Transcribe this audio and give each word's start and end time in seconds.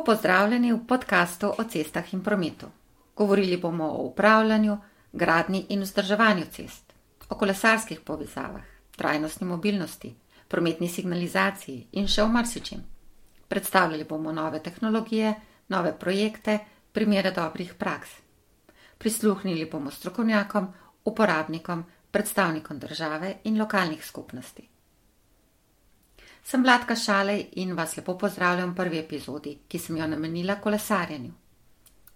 Lepo 0.00 0.12
pozdravljeni 0.12 0.72
v 0.72 0.86
podkastu 0.88 1.48
o 1.58 1.64
cestah 1.64 2.14
in 2.14 2.22
prometu. 2.24 2.66
Govorili 3.16 3.56
bomo 3.56 3.84
o 3.84 4.02
upravljanju, 4.02 4.78
gradni 5.12 5.66
in 5.68 5.82
vzdrževanju 5.82 6.44
cest, 6.52 6.92
o 7.28 7.34
kolesarskih 7.34 8.00
povezavah, 8.00 8.62
trajnostni 8.96 9.46
mobilnosti, 9.46 10.14
prometni 10.48 10.88
signalizaciji 10.88 11.86
in 11.92 12.08
še 12.08 12.22
o 12.22 12.28
marsičem. 12.28 12.80
Predstavljali 13.48 14.04
bomo 14.04 14.32
nove 14.32 14.62
tehnologije, 14.62 15.34
nove 15.68 15.92
projekte, 15.98 16.58
primere 16.92 17.30
dobrih 17.30 17.74
praks. 17.74 18.16
Prisluhnili 18.98 19.68
bomo 19.68 19.90
strokovnjakom, 19.90 20.72
uporabnikom, 21.04 21.84
predstavnikom 22.10 22.78
države 22.78 23.36
in 23.44 23.60
lokalnih 23.60 24.06
skupnosti. 24.06 24.69
Sem 26.50 26.64
Vladka 26.66 26.96
Šalej 26.96 27.44
in 27.62 27.76
vas 27.78 27.92
lepo 27.96 28.16
pozdravljam 28.18 28.72
v 28.72 28.74
prvi 28.74 28.98
epizodi, 28.98 29.52
ki 29.70 29.78
sem 29.78 29.96
jo 29.96 30.06
namenila 30.10 30.56
kolesarjenju. 30.58 31.30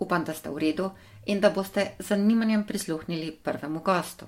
Upam, 0.03 0.25
da 0.27 0.35
ste 0.35 0.51
v 0.51 0.59
redu 0.59 0.89
in 1.27 1.39
da 1.41 1.53
boste 1.55 1.85
z 2.01 2.07
zanimanjem 2.09 2.65
prisluhnili 2.67 3.29
prvemu 3.31 3.81
gostu. 3.81 4.27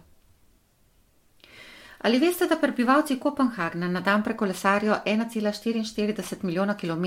Ali 1.98 2.20
veste, 2.22 2.46
da 2.46 2.56
prebivalci 2.56 3.18
Kopenhagna 3.18 3.88
na 3.88 4.00
dan 4.00 4.22
prekolesarijo 4.22 5.00
1,44 5.06 6.44
milijona 6.44 6.76
km 6.76 7.04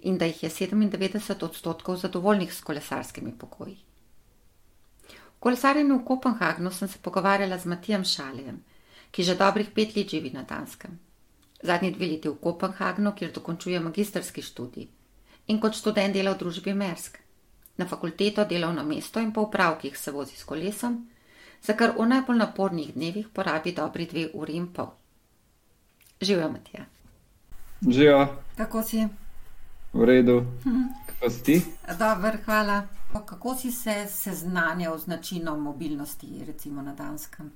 in 0.00 0.18
da 0.18 0.28
jih 0.28 0.42
je 0.42 0.50
97 0.50 1.44
odstotkov 1.44 1.96
zadovoljnih 1.96 2.52
s 2.54 2.60
kolesarskimi 2.60 3.32
pokoji? 3.38 3.78
V 5.08 5.40
kolesarjenju 5.40 5.98
v 5.98 6.04
Kopenhagnu 6.04 6.70
sem 6.70 6.88
se 6.88 6.98
pogovarjala 7.02 7.58
z 7.58 7.64
Matijem 7.64 8.04
Šalejem, 8.04 8.62
ki 9.10 9.22
že 9.22 9.34
dobrih 9.34 9.70
pet 9.70 9.96
let 9.96 10.10
živi 10.10 10.30
na 10.30 10.42
Danskem 10.42 11.05
zadnji 11.62 11.90
dve 11.90 12.06
leti 12.06 12.28
v 12.28 12.38
Kopenhagnu, 12.40 13.12
kjer 13.12 13.32
dokončuje 13.32 13.80
magistrski 13.80 14.42
študij 14.42 14.88
in 15.46 15.60
kot 15.60 15.74
študent 15.74 16.14
dela 16.14 16.34
v 16.34 16.38
družbi 16.38 16.74
Mersk. 16.74 17.18
Na 17.76 17.86
fakulteto 17.86 18.44
delovno 18.44 18.84
mesto 18.84 19.20
in 19.20 19.32
po 19.32 19.46
upravkih 19.46 19.98
se 19.98 20.10
vozi 20.10 20.36
s 20.36 20.44
kolesom, 20.44 21.08
za 21.62 21.72
kar 21.72 21.92
v 21.98 22.06
najbolj 22.06 22.38
napornih 22.38 22.94
dnevih 22.94 23.28
porabi 23.28 23.72
dobri 23.72 24.06
dve 24.06 24.28
uri 24.34 24.56
in 24.56 24.66
pol. 24.72 24.90
Živijo, 26.20 26.48
Matija. 26.50 26.84
Živijo. 27.88 28.28
Kako 28.56 28.82
si? 28.82 29.06
V 29.92 30.04
redu. 30.04 30.44
Hm. 30.64 30.88
Kako 31.06 31.30
si 31.30 31.42
ti? 31.44 31.62
Dober, 31.98 32.38
hvala. 32.44 32.82
Kako 33.26 33.54
si 33.54 33.72
se 33.72 34.06
seznanjal 34.08 34.98
z 34.98 35.06
načinom 35.06 35.60
mobilnosti, 35.60 36.44
recimo 36.46 36.82
na 36.82 36.94
Danskem? 36.94 37.52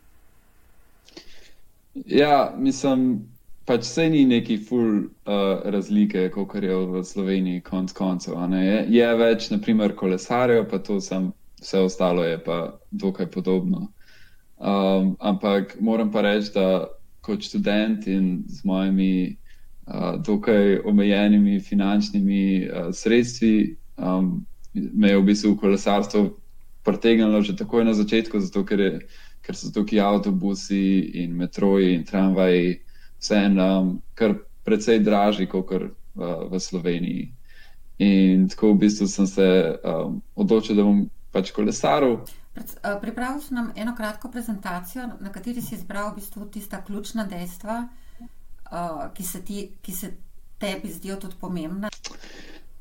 Ja, 1.94 2.54
mislim, 2.56 3.28
pač 3.64 3.84
se 3.84 4.08
ni 4.11 4.25
neki 4.27 4.56
ful 4.58 5.05
uh, 5.05 5.61
razlike, 5.64 6.28
kot 6.34 6.55
je 6.62 6.77
v 6.77 7.03
Sloveniji, 7.05 7.62
konc 7.62 7.92
koncev. 7.92 8.34
Je, 8.53 8.84
je 8.91 9.11
več, 9.16 9.50
naprimer, 9.53 9.94
kolesarjev, 9.94 10.66
pa 10.70 10.78
to 10.78 11.00
sem, 11.00 11.30
vse 11.61 11.84
ostalo 11.86 12.25
je 12.25 12.38
pa 12.44 12.78
dokaj 12.91 13.31
podobno. 13.31 13.91
Um, 14.61 15.16
ampak 15.20 15.77
moram 15.81 16.11
pa 16.12 16.20
reči, 16.20 16.53
da 16.55 16.88
kot 17.25 17.44
študent 17.44 18.06
in 18.08 18.42
z 18.48 18.64
mojimi 18.64 19.36
uh, 19.86 20.16
dokaj 20.20 20.81
omejenimi 20.84 21.61
finančnimi 21.61 22.44
uh, 22.66 22.91
sredstvi, 22.92 23.77
um, 23.97 24.44
me 24.75 25.08
je 25.11 25.19
v 25.19 25.25
bistvu 25.25 25.56
kolesarstvo 25.56 26.31
pritegnilo 26.84 27.42
že 27.42 27.56
takoj 27.56 27.84
na 27.84 27.94
začetku, 27.94 28.41
zato 28.41 28.64
ker, 28.64 28.81
je, 28.81 28.92
ker 29.44 29.56
so 29.56 29.72
tukaj 29.72 30.00
avtobusi 30.00 31.12
in 31.22 31.37
metroji 31.37 31.94
in 31.94 32.04
tramvaji 32.04 32.81
vseeno 33.20 33.81
um, 33.81 34.03
kar 34.14 34.34
precej 34.64 34.98
dražji 35.04 35.47
kot 35.48 35.72
uh, 35.72 35.82
v 36.50 36.60
Sloveniji. 36.60 37.28
In 38.00 38.48
tako 38.48 38.72
v 38.72 38.86
bistvu 38.86 39.08
sem 39.08 39.26
se 39.26 39.47
um, 39.84 40.22
odločil, 40.34 40.76
da 40.76 40.84
bom 40.84 41.04
pač 41.32 41.53
kolesaril. 41.53 42.20
Uh, 42.56 42.97
pripravil 43.00 43.42
sem 43.44 43.56
nam 43.56 43.72
eno 43.76 43.94
kratko 43.97 44.31
prezentacijo, 44.32 45.06
na 45.20 45.32
kateri 45.32 45.62
si 45.62 45.76
izbral 45.76 46.10
v 46.12 46.20
bistvu 46.20 46.48
tista 46.48 46.81
ključna 46.84 47.26
dejstva, 47.28 47.84
uh, 48.72 49.04
ki, 49.14 49.22
se 49.22 49.44
ti, 49.44 49.69
ki 49.82 49.92
se 49.92 50.12
tebi 50.58 50.88
zdijo 50.88 51.16
tudi 51.16 51.37
pomembna. 51.41 51.88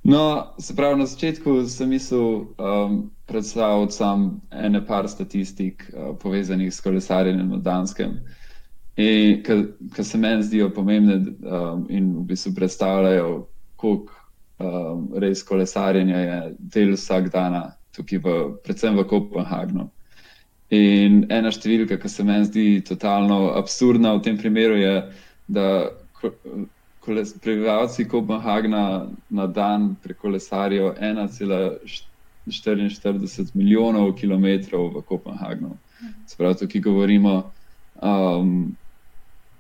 No, 0.04 0.54
se 0.60 0.76
pravi, 0.76 1.00
na 1.00 1.06
začetku 1.06 1.68
sem 1.68 1.90
mislil 1.90 2.22
um, 2.56 3.12
predstaviti 3.28 3.94
samo 3.94 4.40
ene 4.52 4.86
par 4.86 5.10
statistik 5.10 5.84
uh, 5.94 6.16
povezanih 6.18 6.74
s 6.74 6.82
kolesarjenjem 6.82 7.50
na 7.50 7.58
Danskem. 7.58 8.16
Uh, 9.00 9.40
ki 9.96 10.04
se 10.04 10.18
meni 10.18 10.44
zdijo 10.44 10.70
pomembne 10.70 11.16
um, 11.16 11.86
in 11.90 12.18
v 12.18 12.22
bistvu 12.28 12.54
predstavljajo, 12.56 13.48
koliko 13.76 14.14
um, 14.60 15.12
res 15.16 15.44
kolesarjenja 15.44 16.18
je 16.20 16.56
del 16.60 16.94
vsak 16.98 17.32
dan, 17.32 17.72
tukaj, 17.96 18.18
v, 18.20 18.58
predvsem 18.66 18.98
v 19.00 19.04
Kopenhagnu. 19.08 19.90
In 20.76 21.26
ena 21.32 21.52
številka, 21.52 21.98
ki 21.98 22.10
se 22.12 22.24
meni 22.28 22.46
zdi 22.50 22.82
totalno 22.86 23.54
absurdna 23.56 24.14
v 24.18 24.22
tem 24.26 24.38
primeru, 24.38 24.76
je, 24.78 25.04
da 25.48 25.90
koles, 27.06 27.34
prebivalci 27.40 28.08
Kopenhagna 28.08 29.08
na 29.30 29.48
dan 29.48 29.96
prekolesarijo 30.04 30.94
1,44 31.00 33.56
milijonov 33.56 34.16
kilometrov 34.20 34.94
v 34.98 35.02
Kopenhagnu. 35.08 35.78
Sprav, 36.28 36.56
tukaj 36.60 36.82
govorimo. 36.84 37.52
Um, 38.00 38.78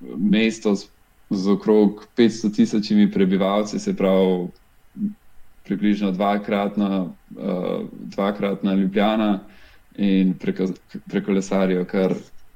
mesto 0.01 0.75
z, 0.75 0.87
z 1.29 1.47
okrog 1.47 2.07
500 2.17 2.55
tisočimi 2.55 3.11
prebivalci, 3.11 3.79
se 3.79 3.95
pravi, 3.95 4.47
približno 5.63 6.11
dvakratna, 6.11 7.01
uh, 7.05 7.85
dvakratna 7.91 8.73
Ljubljana 8.73 9.39
in 9.97 10.33
preko, 10.33 10.67
prekolesarijo 11.09 11.85
kar 11.85 12.13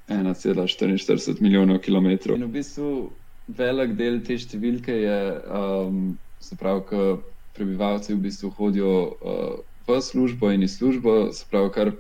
1,44 0.10 1.42
milijonov 1.42 1.80
km. 1.80 2.08
In 2.34 2.44
v 2.44 2.48
bistvu 2.48 3.12
velik 3.48 3.94
del 4.00 4.22
te 4.26 4.38
številke 4.40 4.96
je, 5.04 5.20
um, 5.52 6.18
se 6.40 6.58
pravi, 6.60 6.82
da 6.90 7.06
prebivalci 7.54 8.16
v 8.16 8.24
bistvu 8.24 8.50
hodijo 8.58 8.96
uh, 9.22 9.62
v 9.88 10.02
službo 10.02 10.50
in 10.52 10.64
iz 10.64 10.80
službo, 10.80 11.32
se 11.34 11.46
pravi, 11.52 11.70
kar 11.76 11.94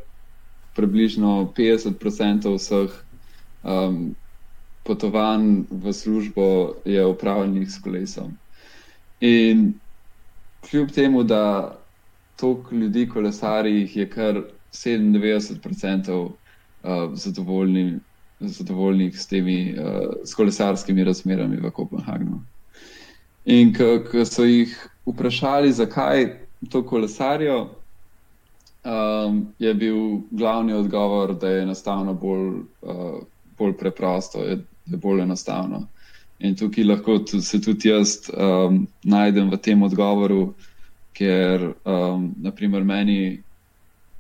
približno 0.74 1.54
50% 1.54 2.56
vseh. 2.58 3.00
Um, 3.64 4.16
potovanj 4.84 5.64
v 5.72 5.94
službo 5.94 6.76
je 6.86 7.06
upravljenih 7.06 7.72
s 7.72 7.82
kolesom. 7.82 8.38
In 9.20 9.74
kljub 10.70 10.92
temu, 10.92 11.24
da 11.24 11.76
toliko 12.36 12.76
ljudi 12.76 13.10
kolesari, 13.10 13.92
je 13.94 14.10
kar 14.10 14.42
97% 14.74 16.12
uh, 16.14 16.32
zadovoljni, 17.14 18.00
zadovoljnih 18.40 19.20
s 19.20 19.28
temi 19.28 19.76
uh, 19.80 19.86
s 20.26 20.34
kolesarskimi 20.34 21.04
razmerami 21.04 21.58
v 21.58 21.72
Kopenhagnu. 21.72 22.42
In 23.46 23.74
ko 23.76 24.26
so 24.26 24.44
jih 24.44 24.90
vprašali, 25.06 25.72
zakaj 25.72 26.26
to 26.70 26.84
kolesarijo, 26.86 27.70
um, 28.84 29.48
je 29.60 29.74
bil 29.74 29.98
glavni 30.32 30.74
odgovor, 30.74 31.36
da 31.36 31.50
je 31.50 31.64
enostavno 31.64 32.14
bolj, 32.14 32.48
uh, 32.82 33.20
bolj 33.58 33.78
preprosto, 33.78 34.44
je 34.44 34.64
je 34.86 34.98
bolj 34.98 35.22
enostavno. 35.22 35.88
In 36.40 36.56
tukaj 36.56 36.84
lahko 36.84 37.18
se 37.42 37.62
tudi 37.62 37.90
jaz 37.90 38.18
um, 38.34 38.88
najdem 39.04 39.52
v 39.52 39.58
tem 39.58 39.84
odgovoru, 39.84 40.54
ker 41.14 41.70
um, 41.86 42.34
naprimer 42.42 42.84
meni 42.84 43.44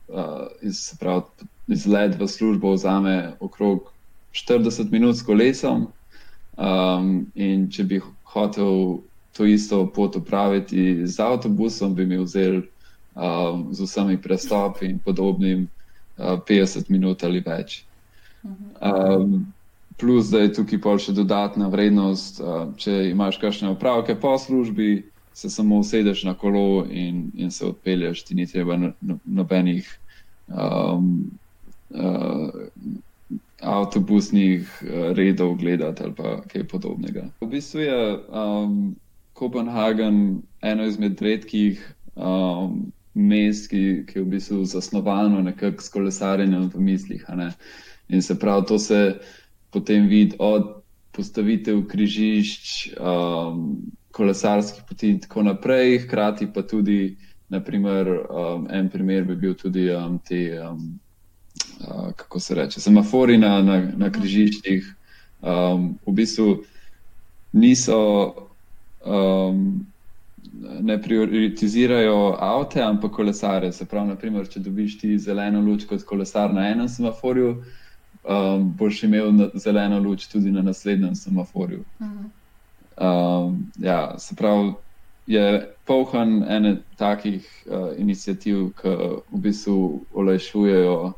uh, 0.07 0.47
iz, 0.61 0.93
prav, 0.99 1.25
izlet 1.67 2.15
v 2.19 2.27
službo 2.27 2.73
vzame 2.77 3.33
okrog 3.39 3.89
40 4.31 4.91
minut 4.91 5.17
s 5.17 5.25
kolesom. 5.25 5.87
Um, 6.57 7.31
in 7.35 7.67
če 7.73 7.83
bi 7.89 7.99
hotel 8.33 9.01
to 9.33 9.45
isto 9.45 9.87
pot 9.89 10.15
upraviti 10.15 11.07
z 11.07 11.19
avtobusom, 11.19 11.95
bi 11.95 12.05
mi 12.05 12.21
vzel 12.21 12.61
um, 13.15 13.73
z 13.73 13.83
vsemi 13.83 14.21
prestopi 14.21 14.85
in 14.85 14.99
podobnim 14.99 15.67
uh, 16.17 16.37
50 16.47 16.89
minut 16.93 17.23
ali 17.23 17.41
več. 17.41 17.81
Um, 18.43 19.53
plus 19.97 20.29
da 20.29 20.39
je 20.39 20.53
tukaj 20.53 20.81
pa 20.81 20.97
še 20.99 21.13
dodatna 21.13 21.67
vrednost. 21.73 22.41
Uh, 22.41 22.69
če 22.77 23.09
imaš 23.09 23.39
kakšne 23.41 23.73
opravke 23.73 24.15
po 24.19 24.37
službi, 24.37 25.03
se 25.33 25.49
samo 25.49 25.79
usedeš 25.81 26.23
na 26.23 26.33
kolo 26.33 26.85
in, 26.89 27.31
in 27.33 27.51
se 27.51 27.65
odpelješ, 27.65 28.23
ti 28.23 28.35
ni 28.35 28.45
treba 28.47 28.77
no, 28.77 28.91
no, 29.01 29.17
nobenih 29.25 29.87
um, 30.47 31.31
uh, 31.89 32.49
avtobusnih 33.63 34.83
redov 35.15 35.55
gledati 35.55 36.03
ali 36.03 36.13
pa 36.13 36.41
kaj 36.51 36.67
podobnega. 36.67 37.23
V 37.41 37.47
bistvu 37.47 37.79
je 37.79 38.17
um, 38.27 38.95
Kopenhagen 39.33 40.41
eno 40.61 40.85
izmed 40.85 41.21
redkih. 41.21 41.79
Um, 42.15 42.91
Mest, 43.13 43.69
ki, 43.69 44.03
ki 44.09 44.17
je 44.17 44.23
v 44.23 44.27
bistvu 44.27 44.63
zasnovano 44.65 45.41
nekako 45.41 45.81
s 45.81 45.89
kolesarjenjem 45.93 46.71
v 46.73 46.79
mislih. 46.81 47.25
In 48.09 48.21
se 48.21 48.39
pravi, 48.39 48.65
to 48.67 48.79
se 48.79 49.19
potem 49.73 50.07
vidi 50.07 50.35
od 50.39 50.83
postavitev 51.13 51.83
križišč, 51.87 52.95
um, 52.97 53.75
kolesarskih 54.13 54.83
poti 54.89 55.09
in 55.09 55.19
tako 55.19 55.43
naprej, 55.43 55.99
hkrati 56.05 56.47
pa 56.53 56.61
tudi, 56.61 57.15
naprimer, 57.49 58.07
um, 58.29 58.67
en 58.71 58.89
primer 58.89 59.23
bi 59.23 59.35
bil 59.35 59.53
tudi 59.53 59.89
um, 59.93 60.19
te, 60.19 60.59
um, 60.61 60.99
uh, 61.87 62.11
kako 62.15 62.39
se 62.39 62.55
reče, 62.55 62.81
semafori 62.81 63.37
na, 63.37 63.61
na, 63.61 63.79
na 63.97 64.09
križiščih. 64.11 64.93
Um, 65.41 65.97
v 66.07 66.13
bistvu 66.17 66.63
niso, 67.53 67.99
um, 69.05 69.85
ne 70.81 71.01
prioritizirajo 71.01 72.37
avte, 72.39 72.81
ampak 72.81 73.11
kolesare. 73.11 73.71
Se 73.71 73.85
pravi, 73.85 74.13
naprimer, 74.13 74.47
če 74.49 74.63
dobiš 74.63 74.97
ti 75.01 75.17
zeleno 75.19 75.61
luč 75.61 75.85
kot 75.89 76.05
kolesar 76.07 76.53
na 76.53 76.69
enem 76.71 76.89
semaforju, 76.89 77.57
um, 78.23 78.73
boš 78.77 79.03
imel 79.03 79.31
zeleno 79.53 79.99
luč 79.99 80.27
tudi 80.27 80.51
na 80.51 80.61
naslednjem 80.61 81.15
semaforju. 81.15 81.83
Um, 81.99 83.71
ja, 83.77 84.19
se 84.19 84.35
pravi, 84.35 84.73
je 85.27 85.73
polhan 85.85 86.43
ene 86.43 86.81
takih 86.97 87.65
uh, 87.65 87.89
inicijativ, 87.97 88.69
ki 88.81 88.89
v 89.31 89.39
bistvu 89.39 90.05
olajšujejo 90.13 90.99
uh, 91.03 91.13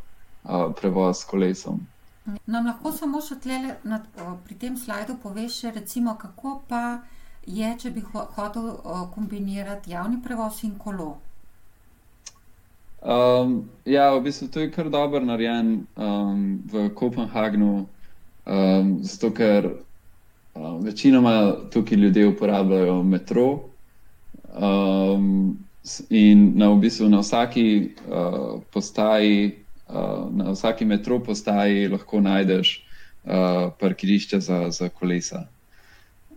prevoz 0.82 1.20
s 1.20 1.26
kolesom. 1.26 1.80
Nam 2.46 2.66
lahko 2.66 2.92
samo 2.92 3.22
še 3.22 3.36
tlele, 3.42 3.76
nad, 3.84 4.06
o, 4.18 4.32
pri 4.46 4.56
tem 4.58 4.78
slajdu 4.78 5.18
poveš, 5.22 5.60
recimo, 5.76 6.16
kako 6.18 6.62
pa 6.68 7.02
je, 7.46 7.70
če 7.78 7.92
bi 7.94 8.02
ho 8.02 8.24
hotel 8.38 8.72
o, 8.82 8.96
kombinirati 9.14 9.94
javni 9.94 10.18
prevoz 10.24 10.64
in 10.66 10.74
kolo? 10.82 11.12
Um, 13.06 13.70
ja, 13.86 14.10
v 14.18 14.22
bistvu 14.26 14.48
to 14.50 14.60
je 14.60 14.72
kar 14.74 14.90
dobro 14.90 15.22
narejen 15.22 15.86
um, 15.94 16.58
v 16.66 16.90
Kopenhagnu, 16.90 17.86
um, 18.50 18.98
zato 19.06 19.30
ker 19.30 19.68
um, 20.58 20.82
večinoma 20.82 21.70
tukaj 21.70 21.98
ljudje 21.98 22.28
uporabljajo 22.28 23.04
metro. 23.04 23.70
Um, 24.58 25.54
in 26.10 26.58
na, 26.58 26.72
v 26.74 26.82
bistvu 26.82 27.10
na 27.14 27.22
vsaki 27.22 27.94
uh, 28.10 28.58
postaji, 28.74 29.54
uh, 29.86 30.26
na 30.34 30.58
vsaki 30.58 30.86
metro 30.86 31.20
postaji 31.22 31.86
lahko 31.88 32.22
najdeš 32.26 32.82
uh, 32.82 33.70
parkirišče 33.80 34.40
za, 34.40 34.64
za 34.74 34.90
kolesa. 34.90 35.46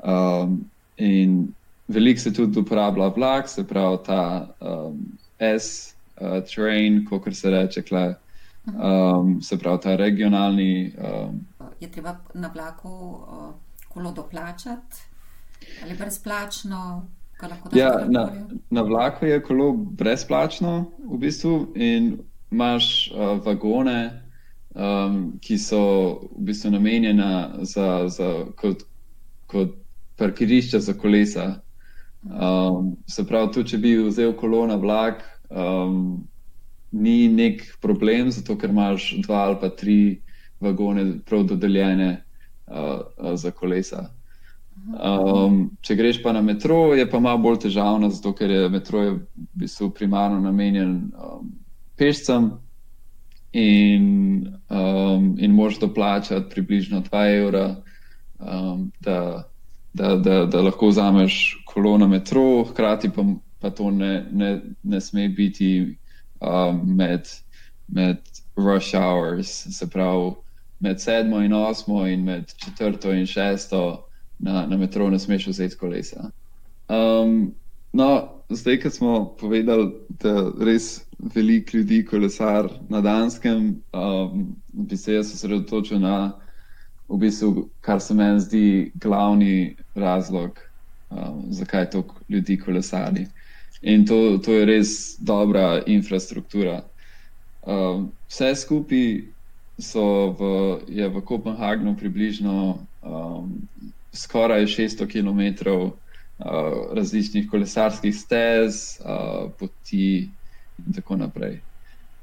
Um, 0.04 0.68
in 0.98 1.48
veliko 1.88 2.20
se 2.20 2.32
tudi 2.32 2.60
uporablja 2.60 3.08
vlak, 3.16 3.48
se 3.48 3.64
pravi 3.64 4.04
ta 4.04 4.52
um, 4.60 5.00
S 5.38 5.97
uh, 6.20 6.38
train, 6.54 7.04
kot 7.04 7.28
se 7.32 7.50
reče, 7.50 7.82
kle, 7.82 8.14
um, 8.66 9.38
se 9.42 9.58
pravi 9.58 9.80
ta 9.82 9.96
regionalni. 9.96 10.92
Um, 10.98 11.46
Je 11.80 11.90
treba 11.90 12.16
na 12.34 12.50
vlaku 12.54 12.90
o, 12.90 13.52
kolo 13.88 14.12
doplačati 14.12 15.06
ali 15.82 15.94
brezplačno? 15.94 17.06
ja, 17.72 18.06
na, 18.08 18.32
na 18.70 18.82
vlaku 18.82 19.26
je 19.26 19.42
kolo 19.42 19.72
brezplačno, 19.72 20.90
v 21.10 21.18
bistvu, 21.18 21.72
in 21.74 22.18
imaš 22.50 23.12
uh, 23.14 23.38
vagone, 23.44 24.22
um, 24.74 25.38
ki 25.40 25.58
so 25.58 25.80
v 26.38 26.48
bistvu 26.50 26.70
namenjena 26.70 27.50
za, 27.62 28.08
za, 28.08 28.44
kot, 28.56 28.82
kot 29.46 29.74
parkirišča 30.16 30.80
za 30.80 30.92
kolesa. 30.92 31.60
Um, 32.22 32.96
se 33.06 33.26
pravi, 33.26 33.52
tudi 33.52 33.70
če 33.70 33.78
bi 33.78 33.94
vzel 34.02 34.34
kolo 34.36 34.66
na 34.66 34.76
vlak, 34.76 35.22
um, 35.50 36.28
ni 36.92 37.28
nek 37.28 37.64
problem, 37.80 38.30
zato 38.30 38.56
ker 38.58 38.70
imaš 38.70 39.14
dva 39.24 39.44
ali 39.48 39.56
pa 39.60 39.68
tri 39.68 40.20
vagone 40.60 41.18
prav 41.26 41.44
dodeljene 41.44 42.22
uh, 42.66 43.34
za 43.34 43.50
kolesa. 43.50 44.08
Um, 44.88 45.58
če 45.84 45.96
greš 45.98 46.22
pa 46.22 46.32
na 46.32 46.40
metro, 46.42 46.94
je 46.96 47.04
pa 47.10 47.20
malo 47.20 47.42
bolj 47.42 47.58
težavno, 47.66 48.08
zato 48.14 48.32
ker 48.32 48.50
je 48.50 48.68
metro 48.72 49.02
je 49.02 49.10
v 49.18 49.20
bistvu 49.64 49.90
primarno 49.94 50.38
namenjen 50.40 50.94
um, 51.12 51.50
pešcem 51.98 52.52
in, 53.52 54.46
um, 54.70 55.34
in 55.38 55.54
moraš 55.54 55.80
doplačati 55.82 56.48
približno 56.50 57.02
2 57.10 57.24
evra, 57.42 57.66
um, 58.38 58.88
da, 59.00 59.50
da, 59.92 60.14
da, 60.16 60.44
da 60.46 60.62
lahko 60.62 60.88
vzameš 60.88 61.64
kolo 61.66 61.98
na 61.98 62.06
metro, 62.06 62.64
hkrati 62.70 63.10
pa, 63.14 63.26
pa 63.60 63.70
to 63.70 63.90
ne, 63.90 64.26
ne, 64.32 64.60
ne 64.82 65.00
sme 65.00 65.28
biti 65.28 65.96
um, 66.40 66.82
med, 66.96 67.28
med 67.88 68.18
rush 68.56 68.94
hours, 68.94 69.66
se 69.70 69.86
pravi 69.90 70.34
med 70.80 71.00
sedmo 71.00 71.40
in 71.40 71.52
osmo 71.52 72.06
in 72.06 72.24
med 72.24 72.54
četrto 72.56 73.12
in 73.12 73.26
šesto 73.26 74.04
na, 74.38 74.66
na 74.66 74.76
metro 74.76 75.10
ne 75.10 75.18
smeš 75.18 75.46
vzeti 75.46 75.76
kolesa. 75.76 76.30
Um, 76.88 77.54
no, 77.92 78.28
zdaj, 78.48 78.80
ko 78.80 78.90
smo 78.90 79.36
povedali, 79.40 79.90
da 80.08 80.52
res 80.60 81.04
veliko 81.34 81.76
ljudi 81.76 82.04
kolesar 82.04 82.68
na 82.88 83.00
Danskem, 83.00 83.82
um, 83.92 84.56
bi 84.72 84.96
se 84.96 85.14
jaz 85.14 85.34
osredotočil 85.34 86.00
na, 86.00 86.32
v 87.08 87.18
bistvu, 87.18 87.68
kar 87.80 88.00
se 88.00 88.14
meni 88.14 88.40
zdi 88.40 88.92
glavni 88.94 89.76
razlog, 89.94 90.58
um, 91.10 91.44
zakaj 91.50 91.90
toliko 91.90 92.14
ljudi 92.28 92.58
kolesari. 92.58 93.26
In 93.82 94.04
to, 94.06 94.38
to 94.38 94.52
je 94.52 94.64
res 94.66 94.90
dobra 95.20 95.82
infrastruktura. 95.86 96.82
Um, 97.62 98.10
vse 98.26 98.54
skupaj 98.56 99.22
so 99.78 100.34
v, 100.34 100.42
je 100.90 101.06
v 101.08 101.22
Kopenhagnu 101.22 101.94
približno 101.94 102.82
um, 103.02 103.68
skoraj 104.12 104.66
600 104.66 105.06
km 105.06 105.42
uh, 105.68 105.92
različnih 106.92 107.46
kolesarskih 107.50 108.14
stez, 108.16 108.98
uh, 109.04 109.50
poti 109.58 110.26
in 110.78 110.92
tako 110.94 111.16
naprej. 111.16 111.60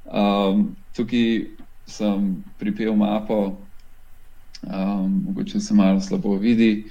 Um, 0.04 0.76
tukaj 0.92 1.48
sem 1.86 2.44
pripel 2.58 2.92
mapo, 2.96 3.56
um, 4.62 5.22
mogoče 5.24 5.60
se 5.60 5.74
malo 5.74 6.00
slabo 6.00 6.36
vidi, 6.36 6.84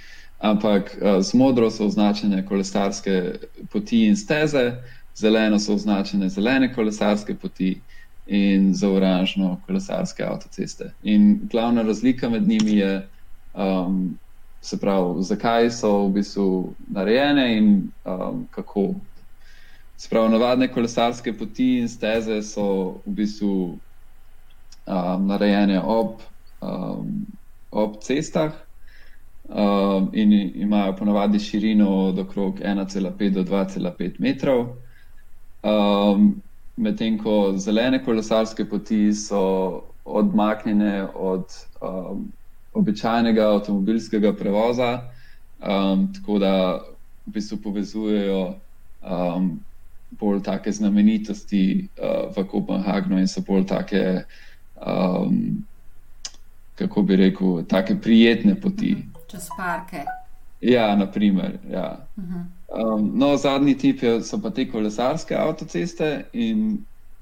ampak 0.46 0.98
uh, 1.02 1.22
z 1.22 1.34
modro 1.34 1.72
so 1.72 1.86
označene 1.86 2.46
kolesarske 2.46 3.40
poti 3.72 4.06
in 4.08 4.16
steze, 4.16 4.72
zeleno 5.18 5.60
so 5.60 5.74
označene 5.74 6.30
zelene 6.30 6.74
kolesarske 6.74 7.36
poti. 7.36 7.82
In 8.28 8.74
za 8.74 8.90
oranžno 8.90 9.60
kolesarske 9.68 10.24
avtoceste. 10.26 10.88
In 11.04 11.40
glavna 11.52 11.82
razlika 11.82 12.30
med 12.30 12.48
njimi 12.48 12.78
je, 12.78 13.08
um, 13.54 14.18
se 14.62 14.80
pravi, 14.82 15.24
zakaj 15.24 15.70
so 15.70 15.92
v 16.08 16.10
bistvu 16.16 16.74
narejene 16.88 17.58
in 17.58 17.68
um, 18.06 18.48
kako. 18.52 18.96
Se 19.98 20.10
pravi, 20.10 20.32
navadne 20.32 20.72
kolesarske 20.74 21.38
poti 21.38 21.78
in 21.84 21.90
steze 21.90 22.42
so 22.42 22.66
v 23.06 23.14
bistvu 23.22 23.54
um, 24.88 25.28
narejene 25.28 25.78
ob, 25.82 26.26
um, 26.62 27.28
ob 27.72 28.02
cestah 28.02 28.65
um, 29.50 30.10
in 30.14 30.34
imajo 30.56 30.96
ponavadi 30.96 31.40
širino 31.40 31.90
od 31.90 32.20
okrog 32.20 32.60
1,5 32.60 33.30
do 33.30 33.44
2,5 33.44 34.12
metrov. 34.20 34.68
Um, 35.64 36.42
Medtem 36.78 37.18
ko 37.24 37.54
zelene 37.58 38.04
kolesarske 38.04 38.66
poti 38.70 39.14
so 39.14 39.82
odmaknjene 40.06 41.08
od 41.16 41.46
um, 41.82 42.32
običajnega 42.74 43.46
avtomobilskega 43.54 44.34
prevoza, 44.36 45.02
um, 45.64 46.14
tako 46.14 46.40
da 46.40 46.82
v 47.26 47.32
bistvu 47.32 47.58
povezujejo 47.64 48.42
um, 49.02 49.60
bolj 50.20 50.42
take 50.44 50.72
znamenitosti 50.72 51.88
uh, 51.98 52.36
v 52.36 52.44
Kopenhagnu 52.48 53.20
in 53.20 53.28
so 53.28 53.42
bolj 53.42 53.66
take, 53.66 54.24
um, 54.76 55.64
kako 56.76 57.02
bi 57.02 57.16
rekel, 57.16 57.64
take 57.64 57.96
prijetne 57.96 58.60
poti. 58.62 58.98
Čez 59.36 59.50
parke. 59.58 60.06
Ja, 60.62 60.96
naprimer. 60.96 61.58
Ja. 61.72 62.08
Um, 62.16 63.12
no, 63.20 63.38
zadnji 63.38 63.78
tip 63.78 64.04
je, 64.04 64.22
so 64.24 64.40
pa 64.42 64.50
te 64.50 64.64
kolesarske 64.72 65.36
avtoceste, 65.36 66.26
in 66.34 66.78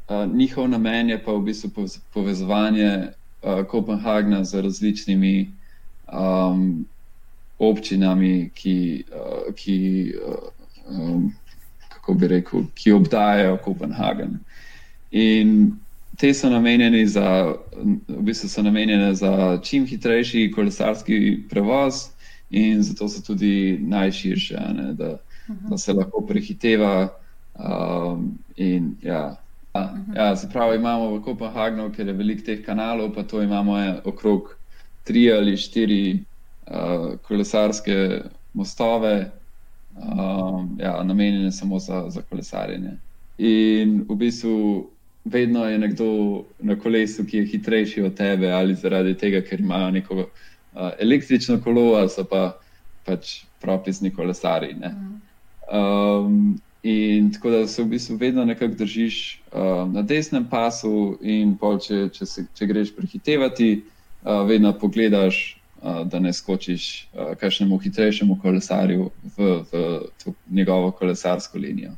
uh, 0.10 0.36
njihov 0.36 0.70
namen 0.70 1.10
je 1.10 1.18
pa 1.24 1.34
v 1.34 1.42
bistvu 1.50 1.70
povez- 1.70 2.00
povezovanje 2.14 3.08
uh, 3.42 3.66
Kopenhagna 3.66 4.44
z 4.44 4.62
različnimi 4.62 5.52
um, 6.14 6.86
občinami, 7.60 8.50
ki, 8.54 9.04
uh, 9.10 9.54
ki, 9.56 10.14
uh, 10.28 10.54
um, 10.90 11.34
kako 11.90 12.14
bi 12.14 12.28
rekel, 12.28 12.68
ki 12.76 12.92
obdajajo 12.92 13.58
Kopenhagen. 13.58 14.38
In 15.12 15.74
te 16.18 16.34
so 16.34 16.50
namenjene 16.50 17.06
za, 17.08 17.54
v 18.08 18.22
bistvu 18.22 18.50
so 18.50 18.62
namenjene 18.62 19.14
za 19.16 19.60
čim 19.64 19.86
hitrejši 19.86 20.52
kolesarski 20.56 21.38
prevoz, 21.50 22.14
in 22.54 22.84
zato 22.84 23.10
so 23.10 23.22
tudi 23.22 23.80
najširše, 23.82 24.58
ne, 24.74 24.94
da, 24.94 25.18
da 25.48 25.78
se 25.78 25.94
lahko 25.94 26.22
prehiteva. 26.22 27.10
Um, 27.56 28.38
in, 28.56 28.96
ja. 29.02 29.38
Ja, 29.74 29.94
ja, 30.16 30.36
se 30.36 30.50
pravi, 30.50 30.76
imamo 30.78 31.16
v 31.16 31.22
Kopenhagnu, 31.22 31.90
ker 31.96 32.08
je 32.08 32.14
veliko 32.14 32.46
teh 32.46 32.60
kanalov, 32.66 33.10
pa 33.16 33.24
to 33.24 33.42
imamo 33.42 33.80
eh, 33.80 33.96
okrog 34.06 34.52
tri 35.04 35.32
ali 35.34 35.58
štiri 35.58 36.20
uh, 36.68 37.18
kolesarske 37.28 38.22
mostove, 38.54 39.32
um, 39.98 40.78
ja, 40.80 41.04
namenjene 41.04 41.52
samo 41.52 41.80
za, 41.80 42.06
za 42.10 42.22
kolesarjenje. 42.22 42.98
In 43.38 44.06
v 44.10 44.16
bistvu 44.16 44.90
vedno 45.26 45.66
je 45.66 45.80
nekdo 45.80 46.44
na 46.60 46.76
kolesu, 46.80 47.26
ki 47.26 47.38
je 47.38 47.46
hitrejši 47.46 48.02
od 48.02 48.16
tebe, 48.16 48.52
ali 48.52 48.76
zaradi 48.76 49.14
tega, 49.18 49.42
ker 49.42 49.60
imajo 49.60 49.92
neko 49.92 50.16
uh, 50.16 50.28
električno 51.00 51.62
kolo, 51.64 51.94
ali 51.96 52.28
pa 52.30 52.60
pač 53.06 53.44
propisni 53.62 54.12
kolesari. 54.12 54.76
Um, 55.72 56.60
in 56.84 57.32
tako 57.34 57.50
da 57.50 57.68
se 57.68 57.84
v 57.84 57.88
bistvu 57.88 58.16
vedno 58.16 58.46
nekako 58.46 58.74
držiš 58.76 59.42
uh, 59.52 59.94
na 59.94 60.02
desnem 60.02 60.46
pasu, 60.50 61.18
in 61.22 61.58
pol, 61.58 61.80
če, 61.80 62.10
če, 62.14 62.26
se, 62.26 62.46
če 62.56 62.68
greš 62.68 62.96
prehitevati, 62.96 63.84
uh, 64.24 64.48
vedno 64.48 64.74
pogledaš. 64.74 65.60
Da 65.84 66.20
ne 66.20 66.32
skočiš 66.32 66.84
uh, 67.12 67.34
kakšnemu 67.36 67.76
hitrejšemu 67.78 68.38
kolesarju 68.40 69.10
v, 69.36 69.48
v 69.68 69.82
njegovo 70.56 70.94
kolesarsko 70.96 71.60
linijo. 71.60 71.92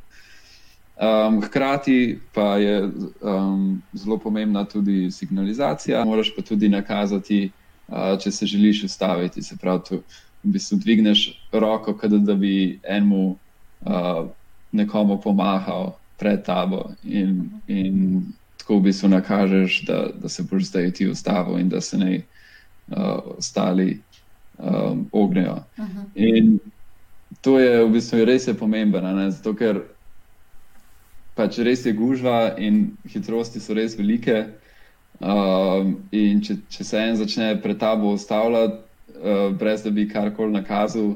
Um, 0.96 1.42
hkrati 1.42 2.20
pa 2.34 2.58
je 2.58 2.90
um, 3.22 3.82
zelo 3.94 4.18
pomembna 4.18 4.66
tudi 4.66 5.12
signalizacija. 5.12 6.06
Moraš 6.06 6.36
pa 6.36 6.42
tudi 6.42 6.70
nakazati, 6.70 7.52
uh, 7.88 8.20
če 8.20 8.32
se 8.32 8.46
želiš 8.46 8.84
ustaviti. 8.84 9.44
Se 9.44 9.58
pravi, 9.58 9.82
tu 9.90 9.96
v 10.44 10.54
bistvu 10.56 10.78
dvigneš 10.78 11.50
roko, 11.52 11.94
kot 11.98 12.12
da 12.12 12.36
bi 12.36 12.80
enemu 12.84 13.36
uh, 13.82 14.28
nekomu 14.72 15.22
pomahal 15.22 15.98
pred 16.18 16.46
tabo 16.46 16.94
in, 17.04 17.50
in 17.68 18.24
tako 18.58 18.78
v 18.78 18.82
bistvu 18.88 19.10
nakažeš, 19.10 19.82
da, 19.86 20.06
da 20.16 20.30
se 20.30 20.44
boš 20.44 20.64
zdaj 20.64 20.92
ti 20.92 21.10
ustavil 21.10 21.60
in 21.60 21.70
da 21.70 21.82
se 21.82 21.98
ne 21.98 22.22
uh, 22.88 23.20
ostali 23.38 24.00
um, 24.58 25.10
ognejo. 25.12 25.64
Uh 25.78 25.86
-huh. 25.86 26.06
In 26.16 26.60
to 27.42 27.60
je 27.60 27.84
v 27.86 27.90
bistvu 27.90 28.26
res 28.26 28.50
pomembno, 28.60 29.32
zato 29.32 29.54
ker 29.54 29.82
pač 31.36 31.60
res 31.60 31.86
je 31.86 31.94
gužva 31.94 32.56
in 32.58 32.98
hitrosti 33.12 33.60
so 33.60 33.76
res 33.78 33.98
velike. 34.00 34.46
Um, 35.20 36.02
in 36.12 36.42
če, 36.44 36.58
če 36.70 36.84
se 36.84 37.00
en 37.00 37.16
začne 37.16 37.54
pred 37.64 37.80
tabo 37.80 38.12
ustavljati, 38.18 38.82
uh, 39.16 39.48
brez 39.56 39.86
da 39.86 39.94
bi 39.96 40.10
karkoli 40.12 40.52
nakazal, 40.58 41.16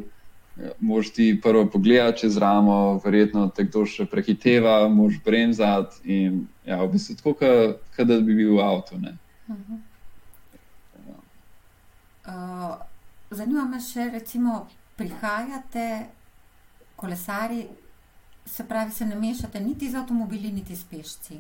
Možeš 0.80 1.14
ti 1.14 1.40
prvo 1.44 1.70
pogledati 1.70 2.20
čez 2.20 2.38
ramo, 2.38 3.02
verjetno 3.06 3.48
te 3.48 3.64
kdo 3.64 3.86
še 3.88 4.06
prehiteva, 4.06 4.90
moš 4.92 5.20
bremzati. 5.24 6.02
In, 6.04 6.42
ja, 6.68 6.82
v 6.84 6.92
bistvu 6.94 7.16
tako, 7.16 7.52
kot 7.96 8.08
da 8.08 8.20
bi 8.20 8.36
bil 8.36 8.58
v 8.58 8.64
avtu. 8.64 8.96
Uh 8.96 9.56
-huh. 9.56 9.80
uh, 12.28 12.76
zanima 13.32 13.66
me 13.66 13.80
še, 13.80 14.10
recimo, 14.14 14.68
prihajate, 14.96 16.06
kolesari, 16.96 17.68
se 18.50 18.64
pravi, 18.68 18.92
se 18.92 19.06
ne 19.06 19.16
mešate 19.16 19.60
niti 19.60 19.90
z 19.90 19.96
avtomobili, 19.96 20.52
niti 20.52 20.76
s 20.76 20.84
pešci. 20.84 21.40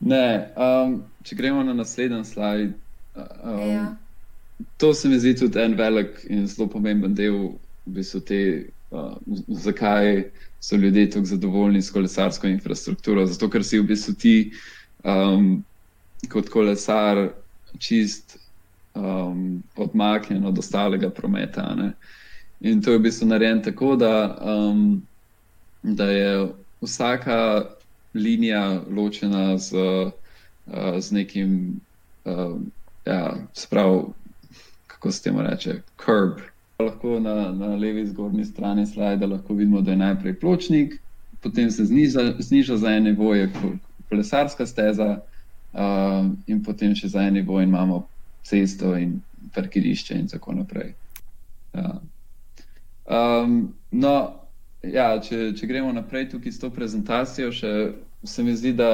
Ne, 0.00 0.48
um, 0.56 1.02
če 1.22 1.36
gremo 1.36 1.62
na 1.62 1.74
naslednji 1.74 2.24
slajd. 2.24 2.74
Um, 3.16 3.60
ja. 3.70 3.84
To 4.76 4.94
se 4.94 5.08
mi 5.08 5.18
zdi 5.18 5.34
tudi 5.36 5.60
en 5.60 5.74
velik 5.78 6.24
in 6.28 6.46
zelo 6.46 6.68
pomemben 6.70 7.14
del 7.14 7.38
v 7.86 7.94
bistvu 7.98 8.20
te, 8.20 8.40
uh, 8.90 9.14
zakaj 9.48 10.24
so 10.60 10.76
ljudje 10.76 11.10
tako 11.10 11.26
zadovoljni 11.26 11.82
s 11.82 11.92
kolesarsko 11.92 12.46
infrastrukturo. 12.48 13.26
Zato, 13.26 13.50
ker 13.50 13.64
si 13.64 13.80
v 13.80 13.88
bistvu 13.88 14.14
ti 14.14 14.36
um, 15.04 15.64
kot 16.32 16.48
kolesar 16.48 17.28
čist 17.78 18.38
um, 18.94 19.62
odmaknjen 19.76 20.46
od 20.46 20.58
ostalega 20.58 21.10
prometa. 21.10 21.74
Ne? 21.74 21.92
In 22.60 22.82
to 22.82 22.94
je 22.94 22.98
v 22.98 23.06
bistvu 23.08 23.28
narejeno 23.28 23.62
tako, 23.62 23.96
da, 23.96 24.14
um, 24.40 25.02
da 25.84 26.04
je 26.10 26.48
vsaka 26.80 27.64
linija 28.14 28.80
ločena 28.96 29.58
z, 29.58 29.74
uh, 29.74 31.00
z 31.00 31.12
nekim, 31.12 31.80
uh, 32.24 32.56
ja, 33.06 33.34
sprav, 33.52 34.02
kako 34.86 35.12
se 35.12 35.22
temu 35.22 35.42
reče, 35.42 35.80
curb. 36.04 36.40
Lahko 36.78 37.20
na, 37.20 37.52
na 37.52 37.66
levi 37.76 38.06
zgornji 38.06 38.44
strani 38.44 38.86
slajda 38.86 39.26
lahko 39.26 39.54
vidimo, 39.54 39.80
da 39.80 39.90
je 39.90 39.96
najprej 39.96 40.40
pločnik, 40.40 41.00
potem 41.40 41.70
se 41.70 41.84
zniža, 41.84 42.34
zniža 42.38 42.76
za 42.76 42.90
eno 42.90 43.10
nivo, 43.10 43.34
je 43.34 43.52
kolesarska 44.08 44.66
steza, 44.66 45.18
uh, 45.72 46.32
in 46.46 46.64
potem 46.64 46.94
še 46.94 47.08
za 47.08 47.20
eno 47.20 47.40
nivo 47.40 47.60
imamo 47.60 48.06
cesto 48.42 48.96
in 48.96 49.20
parkirišče 49.54 50.14
in 50.14 50.28
tako 50.28 50.54
naprej. 50.54 50.94
Ja. 51.74 52.00
Um, 53.04 53.74
no, 53.90 54.43
ja, 54.92 55.08
če, 55.22 55.52
če 55.56 55.66
gremo 55.70 55.92
naprej 55.92 56.28
tukaj 56.32 56.52
s 56.52 56.60
to 56.62 56.70
prezentacijo, 56.70 57.52
še, 57.52 57.72
se 58.24 58.44
mi 58.44 58.54
zdi, 58.56 58.74
da 58.76 58.90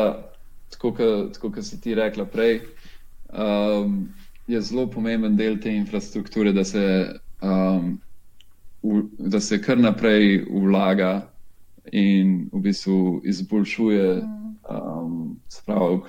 tako, 0.70 0.92
kot 1.40 1.62
si 1.66 1.80
ti 1.80 1.94
rekla 1.94 2.26
prej, 2.30 2.60
um, 3.32 4.04
je 4.50 4.60
zelo 4.60 4.86
pomemben 4.90 5.36
del 5.36 5.58
te 5.62 5.72
infrastrukture, 5.74 6.52
da 6.52 6.64
se 6.64 6.84
um, 7.42 7.98
v, 8.82 9.02
da 9.18 9.40
se 9.40 9.60
kar 9.62 9.78
naprej 9.78 10.44
vlaga 10.50 11.28
in 11.92 12.48
v 12.52 12.62
bistvu 12.64 13.20
izboljšuje 13.24 14.08
um, 14.70 15.36
sprav, 15.48 16.00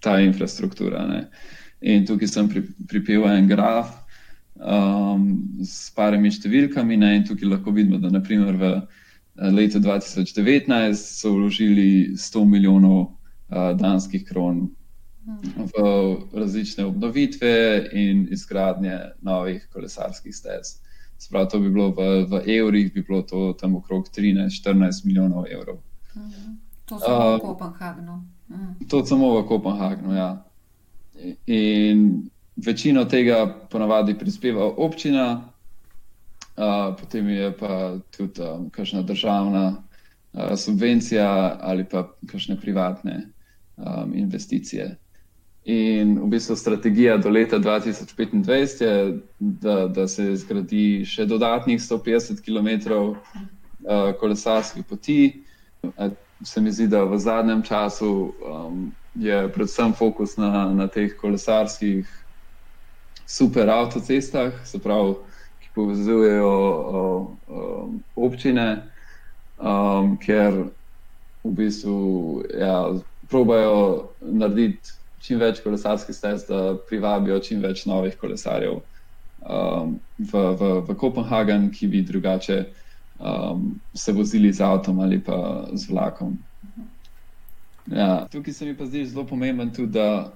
ta 0.00 0.18
infrastruktura. 0.20 1.06
Ne. 1.06 1.24
In 1.80 2.06
tukaj 2.06 2.28
sem 2.28 2.48
pri, 2.48 2.64
pripel 2.88 3.26
en 3.30 3.48
graf 3.48 3.92
um, 4.56 5.28
s 5.62 5.90
parimi 5.94 6.32
številkami, 6.32 6.96
ne, 6.98 7.14
in 7.18 7.26
tukaj 7.28 7.48
lahko 7.48 7.74
vidimo, 7.74 8.00
da 8.02 8.12
naprimer 8.12 8.56
v 8.58 8.72
eh, 9.38 9.50
letu 9.50 9.78
2019 9.78 10.94
so 10.94 11.32
vložili 11.32 12.10
100 12.16 12.44
milijonov 12.44 13.00
uh, 13.00 13.76
danskih 13.76 14.24
kron 14.28 14.68
v 15.56 15.72
različne 16.32 16.84
obnovitve 16.84 17.88
in 17.92 18.28
izgradnje 18.30 18.98
novih 19.20 19.68
kolesarskih 19.72 20.36
stez. 20.36 20.78
Sprav, 21.18 21.48
to 21.50 21.58
bi 21.60 21.70
bilo 21.70 21.90
v, 21.90 22.24
v 22.30 22.40
evrih, 22.46 22.92
bi 22.94 23.02
bilo 23.02 23.22
to 23.22 23.52
tam 23.60 23.76
okrog 23.76 24.08
13-14 24.16 25.04
milijonov 25.04 25.44
evrov. 25.50 25.78
To 26.86 26.98
samo 26.98 27.36
v 27.36 27.40
Kopenhagnu. 27.40 28.24
Uh, 28.48 28.88
to 28.88 29.06
samo 29.06 29.40
v 29.40 29.46
Kopenhagnu, 29.46 30.14
ja. 30.14 30.44
In 31.46 32.30
večino 32.56 33.04
tega 33.04 33.46
ponavadi 33.70 34.14
prispeva 34.18 34.64
občina, 34.64 35.52
uh, 36.58 36.96
potem 37.00 37.28
je 37.28 37.52
pa 37.56 37.96
tudi 38.16 38.42
um, 38.42 38.70
kakšna 38.70 39.02
državna 39.02 39.82
uh, 40.32 40.56
subvencija 40.56 41.58
ali 41.60 41.84
pa 41.84 42.08
kakšne 42.26 42.60
privatne 42.60 43.28
um, 43.76 44.14
investicije. 44.14 44.96
In 45.64 46.18
v 46.18 46.26
bistvu 46.26 46.56
strategija 46.56 47.16
do 47.16 47.30
leta 47.30 47.58
2025 47.58 48.82
je, 48.84 49.18
da, 49.38 49.88
da 49.88 50.08
se 50.08 50.36
zgradi 50.36 51.04
še 51.04 51.26
dodatnih 51.26 51.80
150 51.80 52.40
km 52.40 52.92
uh, 52.92 53.16
kolesarskih 54.20 54.84
poti. 54.88 55.42
Se 56.44 56.60
mi 56.60 56.72
zdi, 56.72 56.86
da 56.88 57.04
v 57.04 57.18
zadnjem 57.18 57.62
času 57.62 58.08
um, 58.08 58.88
je 59.14 59.48
predvsem 59.52 59.92
fokus 59.92 60.36
na, 60.36 60.70
na 60.72 60.86
teh 60.88 61.12
kolesarskih 61.20 62.08
super 63.28 63.68
avtocestah, 63.70 64.52
se 64.64 64.78
pravi, 64.78 65.14
ki 65.68 65.74
povezujejo 65.74 66.52
um, 67.48 68.00
občine, 68.16 68.82
um, 69.60 70.16
ker 70.16 70.64
v 71.44 71.52
bistvu 71.52 72.42
ja, 72.58 72.94
probajo 73.28 74.08
narediti 74.20 74.96
čim 75.20 75.38
več 75.38 75.60
kolesarskih 75.60 76.16
stez, 76.16 76.46
da 76.48 76.76
privabijo 76.88 77.38
čim 77.44 77.60
več 77.62 77.84
novih 77.86 78.16
kolesarjev 78.16 78.80
um, 78.80 79.98
v, 80.18 80.32
v, 80.32 80.72
v 80.88 80.96
Kopenhagen, 80.98 81.70
ki 81.74 81.88
bi 81.90 82.02
drugače 82.06 82.64
um, 83.18 83.80
se 83.94 84.12
vozili 84.12 84.52
z 84.52 84.64
avtom 84.64 85.00
ali 85.04 85.20
pa 85.20 85.68
z 85.72 85.90
vlakom. 85.90 86.38
Ja, 87.88 88.26
tukaj 88.30 88.54
se 88.54 88.66
mi 88.68 88.76
pa 88.76 88.86
zdi 88.86 89.06
zelo 89.08 89.24
pomemben 89.26 89.72
tudi, 89.72 89.92
da 89.96 90.32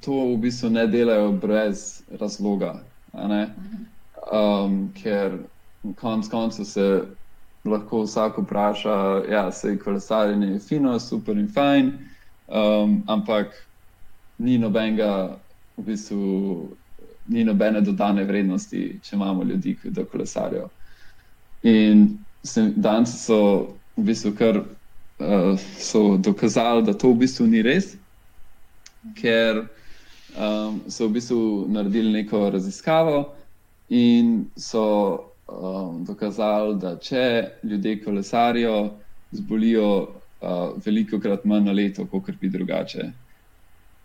to 0.00 0.12
v 0.32 0.36
bistvu 0.42 0.70
ne 0.70 0.86
delajo 0.86 1.32
brez 1.32 2.02
razloga. 2.10 2.76
Um, 3.16 4.92
ker 4.94 5.38
konec 5.96 6.28
koncev 6.28 6.64
se 6.64 6.86
lahko 7.64 8.02
vsak 8.02 8.38
vpraša, 8.38 9.22
ja, 9.30 9.52
se 9.52 9.68
je 9.68 9.78
kolesarjenje 9.78 10.58
fino, 10.58 10.98
super 11.00 11.38
in 11.38 11.48
fajn. 11.48 11.92
Um, 12.48 13.02
ampak 13.06 13.54
ni 14.38 14.58
nobenega, 14.58 15.36
v 15.76 15.84
bistvu, 15.84 16.68
ni 17.28 17.44
nobene 17.44 17.80
dodane 17.80 18.24
vrednosti, 18.24 19.00
če 19.02 19.16
imamo 19.16 19.44
ljudi, 19.44 19.76
ki 19.82 19.90
da 19.90 20.04
kolesarijo. 20.04 20.68
In 21.62 22.18
danes 22.76 23.16
so 23.24 23.38
v 23.96 24.04
bistvu 24.10 24.34
kar 24.38 24.60
uh, 24.60 25.58
so 25.78 26.16
dokazali, 26.16 26.86
da 26.86 26.94
to 26.94 27.10
v 27.12 27.24
bistvu 27.24 27.46
ni 27.50 27.62
res, 27.62 27.96
ker 29.18 29.64
um, 30.36 30.80
so 30.88 31.08
v 31.08 31.12
bistvu 31.12 31.66
naredili 31.68 32.12
neko 32.12 32.50
raziskavo 32.50 33.34
in 33.88 34.46
so 34.56 34.84
um, 35.48 36.04
dokazali, 36.04 36.78
da 36.78 36.96
če 36.96 37.50
ljudje 37.62 38.02
kolesarijo, 38.04 38.90
zbolijo 39.30 39.88
uh, 40.00 40.76
veliko 40.84 41.20
krat 41.20 41.44
manj 41.44 41.64
na 41.64 41.72
leto, 41.72 42.06
kot 42.06 42.34
bi 42.40 42.48
drugače. 42.48 43.10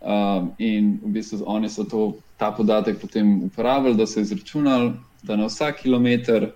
Um, 0.01 0.51
in 0.57 1.00
v 1.03 1.13
bistvu 1.17 1.43
oni 1.45 1.69
so 1.69 1.83
to, 1.83 2.13
ta 2.38 2.51
podatek 2.51 3.01
potem 3.01 3.43
uporabljali, 3.43 3.97
da 3.97 4.07
so 4.07 4.19
izračunali, 4.19 4.93
da 5.23 5.35
na 5.35 5.45
vsak 5.45 5.81
kilometr, 5.81 6.50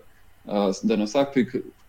uh, 0.46 0.70
da 0.84 0.96
na 0.96 1.06
vsak 1.06 1.38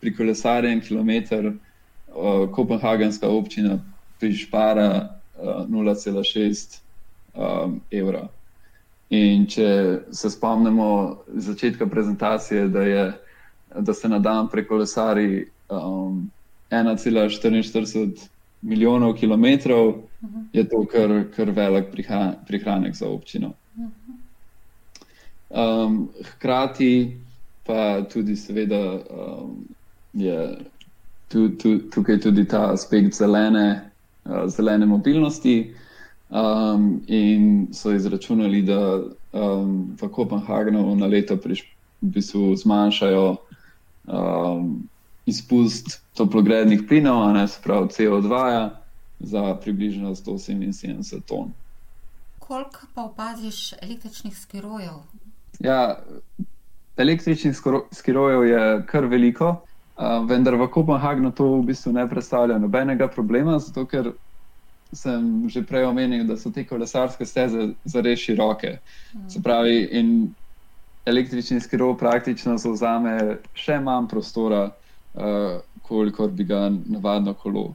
prikolesarjen 0.01 0.81
kilometr 0.81 1.53
uh, 1.53 2.49
Kopenhagenska 2.53 3.29
občina 3.29 3.79
prišpara 4.21 4.91
uh, 5.39 5.65
0,6 5.69 6.86
um, 7.37 7.81
evra. 7.91 8.29
In 9.11 9.47
če 9.47 9.69
se 10.11 10.31
spomnimo 10.31 11.17
začetka 11.29 11.87
prezentacije, 11.87 12.69
da, 12.69 12.83
je, 12.83 13.13
da 13.81 13.95
se 13.95 14.09
na 14.09 14.19
dan 14.19 14.49
prekolesari 14.51 15.47
um, 15.69 16.31
1,44 16.71 18.29
milijonov 18.63 19.15
kilometrov, 19.15 19.89
uh 19.89 19.95
-huh. 20.23 20.45
je 20.53 20.69
to 20.69 20.87
kar, 20.87 21.25
kar 21.37 21.51
velik 21.51 21.87
prihranek 22.47 22.95
za 22.95 23.09
občino. 23.09 23.53
Um, 25.51 26.09
hkrati 26.25 27.17
pa 27.67 28.03
tudi, 28.13 28.37
seveda, 28.37 28.99
um, 29.11 29.65
je 30.13 30.59
tu, 31.29 31.49
tu, 31.49 31.79
tukaj 31.91 32.21
tudi 32.21 32.45
ta 32.49 32.73
aspekt 32.73 33.15
zelene, 33.15 33.91
uh, 34.25 34.47
zelene 34.47 34.87
mobilnosti. 34.87 35.75
Um, 36.31 37.03
in 37.07 37.69
so 37.73 37.93
izračunali, 37.93 38.63
da 38.63 39.03
um, 39.33 39.97
v 40.03 40.09
Kopenhagnu 40.09 40.97
na 40.97 41.07
leto 41.07 41.37
priš, 41.37 41.63
v 42.01 42.09
bistvu 42.19 42.57
zmanjšajo 42.57 43.37
um, 44.07 44.89
izpust 45.27 46.03
toplogrednih 46.15 46.83
plinov, 46.89 47.33
ne 47.33 47.49
se 47.49 47.61
pravi 47.63 47.89
CO2, 47.89 48.31
-ja, 48.31 48.71
za 49.21 49.55
približno 49.55 50.15
177 50.15 51.21
ton. 51.27 51.53
Koliko 52.39 52.81
pa 52.95 53.03
opaziš 53.03 53.73
električnih 53.83 54.39
skirojev? 54.39 54.95
Ja, 55.59 55.99
električnih 56.97 57.57
skirojev 57.93 58.45
je 58.45 58.87
kar 58.87 59.05
veliko, 59.05 59.49
uh, 59.49 60.29
vendar 60.29 60.55
v 60.55 60.69
Kopenhagnu 60.69 61.31
to 61.31 61.45
v 61.45 61.63
bistvu 61.63 61.93
ne 61.93 62.09
predstavlja 62.09 62.59
nobenega 62.59 63.09
problema, 63.09 63.59
zato 63.59 63.87
ker 63.87 64.13
sem 64.93 65.49
že 65.49 65.63
prej 65.67 65.85
omenil, 65.85 66.25
da 66.27 66.37
so 66.37 66.51
te 66.51 66.65
kolesarske 66.67 67.27
steze 67.27 67.73
zares 67.85 68.21
široke. 68.21 68.79
Mm. 69.15 69.29
Se 69.31 69.43
pravi, 69.43 69.89
in 69.93 70.35
električni 71.07 71.61
skirov 71.61 71.97
praktično 71.99 72.57
zauzame 72.59 73.39
še 73.55 73.79
manj 73.81 74.09
prostora 74.11 74.65
uh, 74.71 75.61
kolikor 75.87 76.31
bi 76.31 76.45
ga 76.45 76.67
navadno 76.71 77.35
kolo. 77.35 77.75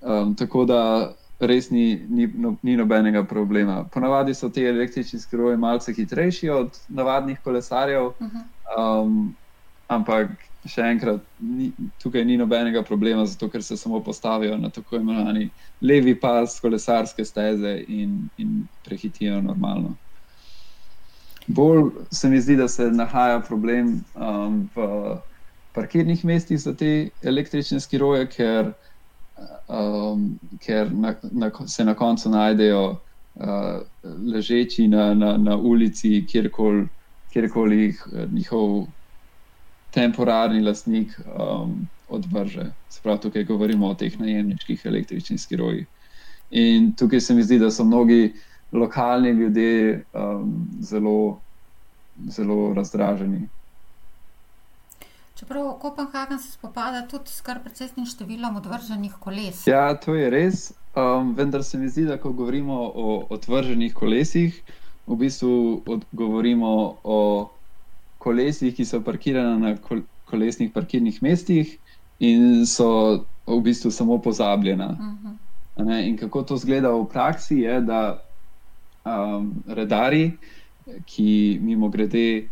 Um, 0.00 0.34
tako 0.36 0.64
da 0.68 0.82
res 1.40 1.70
ni, 1.70 1.94
ni, 2.08 2.26
no, 2.26 2.56
ni 2.62 2.76
nobenega 2.76 3.22
problema. 3.24 3.84
Ponavadi 3.94 4.34
so 4.34 4.50
ti 4.50 4.64
električni 4.66 5.20
skroji 5.20 5.56
malce 5.56 5.94
hitrejši 5.94 6.50
od 6.50 6.78
navadnih 6.88 7.38
kolesarjev, 7.44 8.12
um, 8.76 9.34
ampak 9.88 10.47
še 10.66 10.82
enkrat, 10.90 11.22
ni, 11.40 11.70
tukaj 12.02 12.24
ni 12.26 12.36
nobenega 12.36 12.82
problema, 12.82 13.26
zato 13.26 13.48
ker 13.48 13.62
se 13.62 13.76
samo 13.76 14.00
postavijo 14.04 14.56
na 14.58 14.70
tako 14.70 14.96
imenovani 14.96 15.48
levi 15.80 16.14
pas 16.18 16.58
kolesarske 16.60 17.24
steze 17.24 17.84
in, 17.88 18.28
in 18.38 18.66
prehitijo 18.84 19.40
normalno. 19.42 19.94
Bolj 21.46 21.90
se 22.10 22.28
mi 22.28 22.40
zdi, 22.40 22.56
da 22.56 22.68
se 22.68 22.90
nahaja 22.90 23.40
problem 23.40 23.94
um, 24.14 24.68
v 24.74 25.16
parkirnih 25.72 26.24
mestih 26.24 26.60
za 26.60 26.74
te 26.76 27.08
električne 27.22 27.80
skiroje, 27.80 28.26
ker, 28.34 28.72
um, 29.68 30.34
ker 30.60 30.90
na, 30.92 31.14
na, 31.32 31.50
se 31.66 31.84
na 31.84 31.94
koncu 31.94 32.30
najdejo 32.34 32.84
uh, 32.90 33.80
ležeči 34.34 34.88
na, 34.88 35.14
na, 35.14 35.36
na 35.38 35.56
ulici, 35.56 36.26
kjerkoli 36.28 36.88
kjer 37.32 37.48
jih 37.72 38.06
uh, 38.12 38.32
njihov 38.32 38.86
temporarni 39.90 40.60
lastnik 40.62 41.14
um, 41.26 41.88
odvrže. 42.08 42.70
Sprav 42.88 43.18
tukaj 43.18 43.44
govorimo 43.44 43.88
o 43.88 43.94
teh 43.94 44.20
najemniških 44.20 44.86
električnih 44.86 45.40
skirojih. 45.40 45.86
In 46.50 46.92
tukaj 46.96 47.20
se 47.20 47.34
mi 47.34 47.42
zdi, 47.42 47.58
da 47.58 47.70
so 47.70 47.84
mnogi 47.84 48.32
lokalni 48.72 49.30
ljudje 49.30 50.04
um, 50.12 50.68
zelo, 50.80 51.40
zelo 52.28 52.74
razdraženi. 52.74 53.48
Čeprav 55.38 55.72
Kopenhagen 55.78 56.38
se 56.38 56.52
spopada 56.52 57.06
tudi 57.06 57.30
s 57.30 57.40
kar 57.46 57.60
precejšnjim 57.62 58.06
številom 58.10 58.56
odvrženih 58.58 59.12
koles. 59.22 59.60
Ja, 59.70 59.92
to 59.94 60.16
je 60.18 60.30
res. 60.34 60.72
Um, 60.98 61.36
vendar 61.38 61.62
se 61.62 61.78
mi 61.78 61.86
zdi, 61.88 62.08
da 62.08 62.16
ko 62.18 62.32
govorimo 62.34 62.74
o 62.74 63.12
odvrženih 63.30 63.94
kolesih, 63.94 64.56
v 65.06 65.16
bistvu 65.20 65.52
od, 65.86 66.02
govorimo 66.12 66.72
o 67.04 67.20
kolesih, 68.18 68.74
ki 68.74 68.84
so 68.84 69.00
parkirana 69.00 69.58
na 69.58 69.76
kol 69.76 70.02
kolesnih 70.28 70.72
parkirnih 70.72 71.22
mestih 71.22 71.76
in 72.20 72.66
so 72.66 73.24
v 73.46 73.60
bistvu 73.64 73.90
samo 73.90 74.18
pozabljena. 74.18 74.88
Uh 74.88 75.04
mhm. 75.04 75.36
-huh. 75.76 76.08
In 76.08 76.16
kako 76.16 76.42
to 76.42 76.56
zgleda 76.56 76.90
v 76.90 77.06
praksi, 77.08 77.58
je, 77.58 77.80
da 77.80 78.18
um, 79.04 79.62
redari, 79.66 80.32
ki 81.06 81.58
mimo 81.62 81.88
grede 81.88 82.48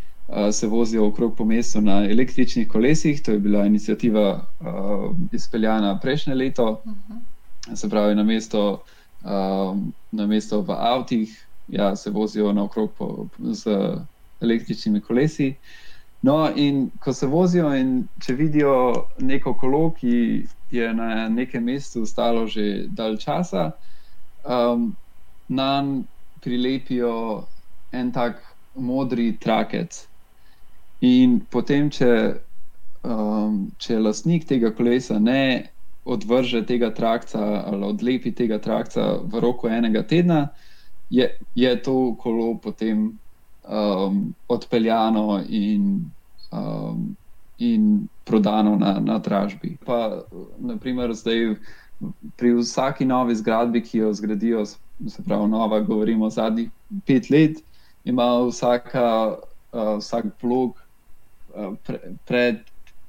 se 0.52 0.66
vozijo 0.66 1.07
okrog 1.07 1.37
po 1.37 1.44
mestu 1.44 1.81
na 1.81 2.05
električnih 2.05 2.68
kolesih. 2.68 3.22
To 3.22 3.33
je 3.33 3.38
bila 3.38 3.66
inicijativa 3.66 4.46
uh, 4.61 5.16
izpeljana 5.33 5.98
prejšnje 6.02 6.35
leto, 6.35 6.83
uh 6.85 6.92
-huh. 6.92 7.76
se 7.76 7.90
pravi, 7.90 8.14
na 8.14 8.22
mesto, 8.22 8.83
uh, 9.24 9.76
na 10.12 10.26
mesto 10.26 10.61
v 10.61 10.70
avtih, 10.70 11.46
ja, 11.68 11.96
se 11.96 12.11
vozijo 12.11 12.52
naokrog 12.52 12.90
po, 12.98 13.26
z 13.38 13.66
električnimi 14.40 15.01
kolesi. 15.01 15.55
No, 16.22 16.51
in 16.57 16.90
ko 17.01 17.12
se 17.12 17.27
vozijo, 17.27 17.70
in 17.77 18.07
če 18.20 18.35
vidijo 18.35 18.77
neko 19.20 19.55
kolo, 19.61 19.90
ki 19.99 20.46
je 20.70 20.94
na 20.94 21.29
nekem 21.29 21.64
mestu 21.64 22.07
stalo 22.07 22.46
že 22.46 22.87
dalj 22.88 23.18
časa, 23.22 23.70
um, 24.44 24.96
nam 25.49 26.07
prilepijo 26.42 27.46
en 27.92 28.12
tak 28.12 28.42
modri 28.75 29.37
trakec. 29.40 30.07
In 31.07 31.40
potem, 31.51 31.90
če, 31.90 32.11
um, 33.05 33.66
če 33.79 34.01
lastnik 34.01 34.46
tega 34.49 34.72
kolesa 34.75 35.18
ne 35.18 35.68
odvrže 36.07 36.62
tega 36.66 36.92
trakca 36.94 37.42
ali 37.66 37.85
odlepi 37.85 38.33
tega 38.35 38.59
trakca 38.62 39.18
v 39.22 39.40
roku 39.42 39.68
enega 39.68 40.03
tedna, 40.07 40.49
je, 41.11 41.29
je 41.55 41.72
to 41.83 42.16
kolo 42.18 42.55
potem 42.62 43.18
um, 43.68 44.35
odpeljano 44.48 45.42
in, 45.48 46.11
um, 46.52 47.16
in 47.59 48.09
prodano 48.24 48.76
na, 48.76 49.00
na 49.00 49.18
dražbi. 49.18 49.76
Pa, 49.87 50.20
naprimer, 50.59 51.14
zdaj 51.14 51.57
pri 52.37 52.55
vsaki 52.55 53.05
novi 53.05 53.35
zgradbi, 53.35 53.83
ki 53.83 53.98
jo 53.98 54.12
zgradijo, 54.12 54.64
se 54.66 55.22
pravi, 55.24 55.48
nova, 55.48 55.81
govorimo 55.81 56.31
zadnjih 56.31 56.70
pet 57.07 57.31
let, 57.31 57.62
ima 58.05 58.26
vsaka, 58.48 59.37
uh, 59.72 59.96
vsak 59.98 60.26
blok 60.42 60.87
pre, 61.85 61.98
pred 62.24 62.57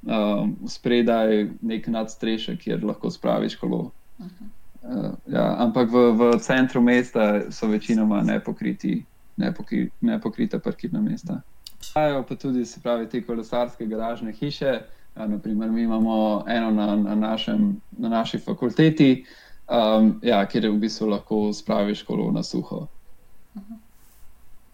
um, 0.05 0.55
spredaj 0.67 1.49
nek 1.61 1.87
nadstrešek, 1.87 2.59
kjer 2.63 2.85
lahko 2.85 3.11
spraviš 3.11 3.55
kolo. 3.55 3.91
Uh, 4.17 5.11
ja, 5.27 5.55
ampak 5.59 5.91
v, 5.91 6.11
v 6.15 6.31
centru 6.39 6.81
mesta 6.81 7.51
so 7.51 7.67
večinoma 7.67 8.21
nepokriti, 8.23 9.03
nepokri, 9.37 9.89
nepokrita 10.01 10.59
parkirna 10.59 11.01
mesta. 11.01 11.41
Obstajajo 11.77 12.23
pa 12.29 12.35
tudi 12.35 12.63
pravi, 12.83 13.09
te 13.09 13.21
kolesarske 13.25 13.85
garažne 13.85 14.33
hiše. 14.33 14.79
Ja, 15.17 15.27
naprimer, 15.27 15.71
mi 15.71 15.81
imamo 15.81 16.43
eno 16.47 16.71
na, 16.71 16.95
na, 16.95 17.15
našem, 17.15 17.81
na 17.97 18.09
naši 18.09 18.37
fakulteti, 18.37 19.25
um, 19.67 20.19
ja, 20.23 20.45
kjer 20.45 20.69
v 20.69 20.77
bistvu 20.77 21.07
lahko 21.09 21.53
spraviš 21.53 22.03
kolo 22.03 22.31
na 22.31 22.43
suho. 22.43 22.87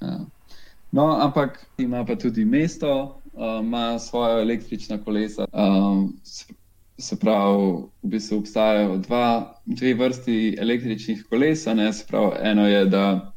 Ja. 0.02 0.19
No, 0.91 1.06
ampak 1.21 1.65
ima 1.78 2.06
pa 2.06 2.15
tudi 2.15 2.45
mesto, 2.45 3.21
ima 3.62 3.99
svoje 3.99 4.41
električna 4.41 4.97
kolesa. 5.04 5.45
Um, 5.54 6.13
se 6.97 7.15
pravi, 7.19 7.84
v 8.04 8.08
bistvu 8.08 8.38
obstajajo 8.38 8.97
dva, 8.97 9.56
dve 9.65 9.93
vrsti 9.93 10.58
električnih 10.60 11.26
koles. 11.30 11.67
Eno 11.67 12.67
je, 12.67 12.86
da 12.86 13.33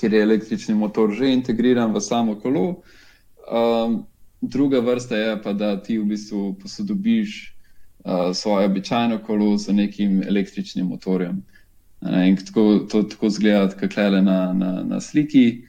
ker 0.00 0.14
je 0.14 0.22
električni 0.22 0.74
motor 0.74 1.12
že 1.12 1.32
integriran 1.32 1.92
v 1.94 2.00
samo 2.00 2.38
kolo. 2.40 2.82
Um, 3.50 4.06
druga 4.40 4.80
vrsta 4.80 5.16
je 5.16 5.42
pa, 5.42 5.52
da 5.52 5.76
ti 5.82 5.98
v 5.98 6.04
bistvu 6.04 6.54
posodobiš 6.62 7.54
uh, 8.04 8.32
svoje 8.34 8.66
običajno 8.66 9.18
kolo 9.26 9.56
z 9.58 9.72
nekim 9.72 10.22
električnim 10.22 10.86
motorjem. 10.86 11.42
In 12.00 12.36
tako, 12.36 12.86
to 12.88 13.02
tako 13.02 13.28
zgleda, 13.28 13.76
kot 13.76 13.96
je 13.96 14.22
na, 14.22 14.52
na, 14.52 14.82
na 14.82 15.00
sliki. 15.00 15.66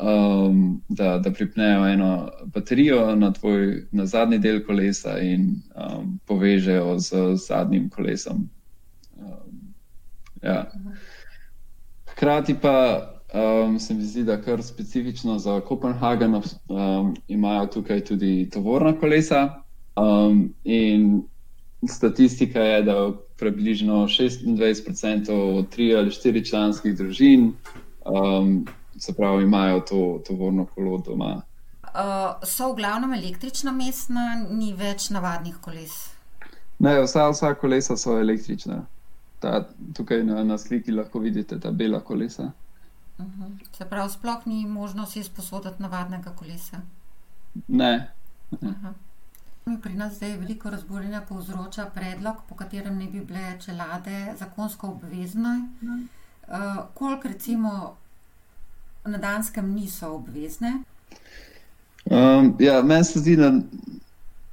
um, 0.00 0.82
da, 0.88 1.18
da 1.18 1.30
pripnejo 1.32 1.86
eno 1.86 2.30
baterijo 2.44 3.16
na, 3.16 3.32
tvoj, 3.32 3.86
na 3.92 4.06
zadnji 4.06 4.38
del 4.38 4.64
kolesa 4.66 5.18
in 5.18 5.62
um, 5.74 6.20
povežejo 6.26 6.98
z 6.98 7.36
zadnjim 7.48 7.90
kolesom. 7.90 8.48
Um, 9.16 9.74
ja. 10.42 10.70
Hkrati 12.06 12.54
pa 12.62 12.74
um, 13.34 13.78
se 13.78 13.94
mi 13.94 14.02
zdi, 14.02 14.24
da 14.24 14.40
kar 14.42 14.62
specifično 14.62 15.38
za 15.38 15.60
Kopenhagen 15.60 16.34
um, 16.34 17.16
imajo 17.28 17.66
tukaj 17.66 18.04
tudi 18.04 18.50
tovorna 18.52 18.92
kolesa. 19.00 19.62
Um, 19.96 20.54
in 20.64 21.22
statistika 21.88 22.60
je, 22.60 22.82
da 22.82 23.12
približno 23.38 23.94
26% 24.06 25.58
od 25.58 25.76
3 25.76 25.98
ali 25.98 26.10
4 26.10 26.50
članskih 26.50 26.96
družin 26.96 27.52
um, 28.04 28.66
se 28.98 29.12
pravi, 29.14 29.42
imajo 29.42 29.80
to 29.80 30.22
tovorno 30.26 30.66
kolo 30.74 31.02
doma. 31.06 31.42
Uh, 31.82 32.48
so 32.48 32.72
v 32.72 32.76
glavnem 32.76 33.12
električna 33.12 33.72
mestna, 33.72 34.46
ni 34.50 34.72
več 34.72 35.10
navadnih 35.10 35.56
koles. 35.60 36.10
Ne, 36.78 37.00
vsa, 37.02 37.28
vsa 37.30 37.54
kolesa 37.54 37.96
so 37.96 38.18
električna. 38.20 38.84
Ta, 39.38 39.68
tukaj 39.96 40.22
na, 40.24 40.44
na 40.44 40.58
sliki 40.58 40.92
lahko 40.92 41.18
vidite 41.18 41.60
ta 41.60 41.70
bela 41.70 42.00
kolesa. 42.00 42.50
Uh 43.18 43.24
mhm. 43.24 43.42
-huh. 43.42 43.76
Se 43.78 43.84
pravi, 43.84 44.10
sploh 44.10 44.46
ni 44.46 44.66
možnost 44.66 45.16
izposoditi 45.16 45.82
navadnega 45.82 46.30
kolesa. 46.30 46.80
Ne. 47.68 48.10
ne. 48.60 48.74
Pri 49.82 49.94
nas 49.94 50.14
zdaj 50.14 50.36
veliko 50.36 50.70
razburjenja 50.70 51.20
povzroča 51.28 51.84
predlog, 51.94 52.36
po 52.48 52.54
katerem 52.54 52.98
ne 52.98 53.06
bi 53.06 53.20
bile 53.20 53.60
čelade 53.64 54.34
zakonsko 54.38 54.88
obvezne. 54.88 55.68
Uh, 55.82 56.54
koliko 56.94 57.28
recimo 57.28 57.96
na 59.04 59.18
Danskem 59.18 59.74
niso 59.74 60.12
obvezne? 60.12 60.72
Um, 62.04 62.56
ja, 62.58 62.82
meni 62.82 63.04
se 63.04 63.20
zdi, 63.20 63.36
da 63.36 63.52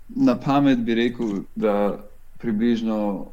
na 0.09 0.39
pamet 0.39 0.79
bi 0.79 0.95
rekel, 0.95 1.27
da 1.55 1.97
približno 2.37 3.25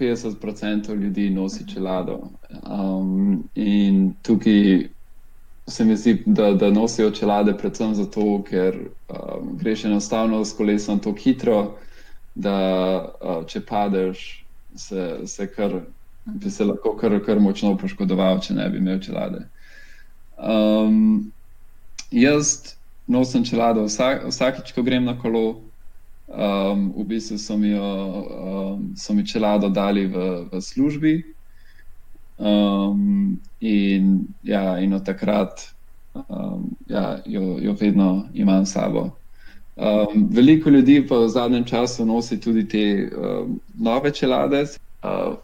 50% 0.00 0.94
ljudi 0.94 1.30
nosi 1.30 1.68
čelado. 1.74 2.30
Um, 2.62 3.44
in 3.54 4.14
tukaj 4.22 4.88
se 5.66 5.84
mi 5.84 5.96
zdi, 5.96 6.22
da, 6.26 6.52
da 6.52 6.70
nosijo 6.70 7.10
čelade 7.10 7.56
predvsem 7.58 7.94
zato, 7.94 8.42
ker 8.48 8.76
um, 9.08 9.56
greš 9.58 9.84
enostavno 9.84 10.44
s 10.44 10.56
kolesom 10.56 10.98
tako 10.98 11.16
hitro, 11.18 11.76
da 12.34 12.58
uh, 13.20 13.46
če 13.46 13.60
padeš, 13.60 14.44
se, 14.76 15.18
se 15.26 15.46
kar, 15.46 15.80
bi 16.24 16.50
se 16.50 16.64
lahko 16.64 16.96
kar, 16.96 17.18
kar 17.26 17.40
močno 17.40 17.76
poškodoval, 17.76 18.40
če 18.40 18.54
ne 18.54 18.68
bi 18.70 18.78
imel 18.78 19.00
čelade. 19.02 19.44
Um, 20.38 21.32
jaz 22.10 22.74
nosim 23.06 23.44
čelado 23.44 23.84
vsak, 23.88 24.28
vsakič, 24.28 24.72
ko 24.72 24.82
grem 24.82 25.04
na 25.04 25.18
kolo. 25.18 25.67
Um, 26.28 26.92
v 26.96 27.04
bistvu 27.04 27.38
so 27.38 27.56
mi, 27.56 27.70
jo, 27.70 27.84
um, 27.84 28.92
so 28.96 29.14
mi 29.14 29.26
čelado 29.26 29.68
dali 29.68 30.06
v, 30.06 30.44
v 30.52 30.60
službi. 30.60 31.24
Um, 32.38 33.40
in, 33.60 34.28
ja, 34.42 34.78
in 34.78 34.92
od 34.94 35.06
takrat 35.06 35.72
um, 36.14 36.76
ja, 36.86 37.18
jo, 37.26 37.56
jo 37.60 37.72
vedno 37.80 38.28
imam 38.34 38.66
s 38.66 38.72
sabo. 38.72 39.10
Um, 39.76 40.28
veliko 40.30 40.70
ljudi 40.70 41.06
pa 41.08 41.18
v 41.18 41.28
zadnjem 41.28 41.64
času 41.64 42.06
nosi 42.06 42.40
tudi 42.40 42.68
te 42.68 43.10
um, 43.16 43.60
nove 43.78 44.10
čelade, 44.10 44.66
uh, 45.02 45.34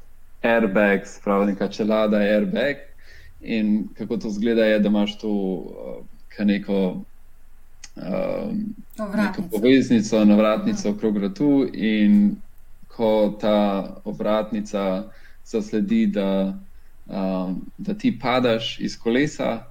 airbags, 0.42 1.20
pravi 1.24 1.46
neka 1.46 1.68
čelada, 1.68 2.16
airbag. 2.16 2.76
In 3.40 3.88
kako 3.94 4.16
to 4.16 4.30
zgleda, 4.30 4.64
je, 4.64 4.78
da 4.78 4.88
imaš 4.88 5.18
tu 5.18 5.30
uh, 5.30 6.46
neko, 6.46 7.00
um, 7.96 8.74
poveznico, 9.50 10.24
navratnico 10.24 10.88
mhm. 10.88 10.96
okrog 10.96 11.14
vratu, 11.14 11.66
in 11.72 12.36
ko 12.88 13.38
ta 13.40 13.96
ovratnica 14.04 15.04
zasledi, 15.44 16.06
da, 16.06 16.58
um, 17.06 17.66
da 17.78 17.94
ti 17.94 18.18
padaš 18.18 18.80
iz 18.80 18.98
kolesa, 18.98 19.64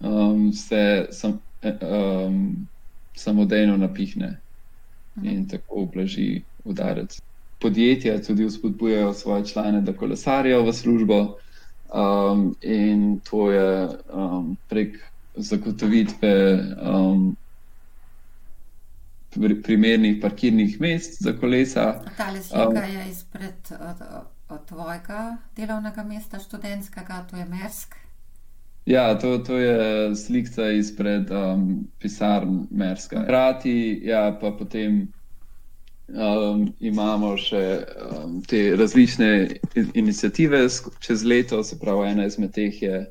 um, 0.00 0.52
se 0.52 1.06
sam, 1.10 1.40
um, 1.62 2.66
samodejno 3.14 3.76
napihne 3.76 4.40
in 5.22 5.48
tako 5.48 5.74
ublaži 5.74 6.42
udarec. 6.64 7.20
Podjetja 7.60 8.22
tudi 8.22 8.46
vzpodbujajo 8.46 9.12
svoje 9.12 9.46
člane, 9.46 9.80
da 9.80 9.92
kolesarijo 9.92 10.62
v 10.62 10.72
službo. 10.72 11.36
Um, 11.94 12.56
in 12.62 13.20
to 13.30 13.50
je 13.52 13.88
um, 14.12 14.56
prek 14.68 14.96
zagotovitve 15.36 16.62
um, 16.82 17.36
primernih 19.62 20.18
parkirnih 20.22 20.80
mest 20.80 21.22
za 21.22 21.32
kolesa. 21.32 22.02
Ta 22.16 22.30
slika 22.42 22.68
um, 22.68 22.76
je 22.76 23.10
izpred 23.10 23.72
tvojega 24.66 25.36
delovnega 25.56 26.04
mesta, 26.04 26.38
študentskega, 26.38 27.24
to 27.30 27.36
je 27.36 27.44
Mersk. 27.44 27.94
Ja, 28.86 29.18
to, 29.18 29.38
to 29.38 29.58
je 29.58 30.16
slika 30.16 30.70
izpred 30.70 31.30
um, 31.30 31.88
pisarn 31.98 32.66
Merska. 32.70 33.24
Hrati, 33.26 34.00
ja, 34.04 34.38
pa 34.40 34.50
potem 34.50 35.12
um, 36.08 36.72
imamo 36.80 37.36
še 37.38 37.62
um, 38.10 38.40
te 38.42 38.76
različne 38.76 39.30
inicijative 39.94 40.66
čez 40.98 41.24
leto, 41.24 41.62
se 41.64 41.78
pravi, 41.78 42.08
ena 42.10 42.26
izmed 42.26 42.54
teh 42.56 42.82
je, 42.82 43.04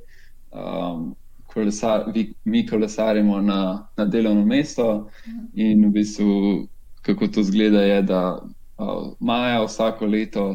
um, 0.51 1.13
kolesar, 1.53 2.12
vi, 2.13 2.33
mi 2.45 2.65
kolesarimo 2.67 3.41
na, 3.41 3.88
na 3.97 4.05
delovno 4.05 4.45
mesto 4.45 5.09
in 5.53 5.85
v 5.88 5.91
bistvu, 5.91 6.67
kako 7.01 7.27
to 7.27 7.43
zgleda, 7.43 7.81
je, 7.81 8.01
da 8.01 8.21
uh, 8.41 9.12
maja 9.19 9.63
vsako 9.65 10.05
leto 10.05 10.45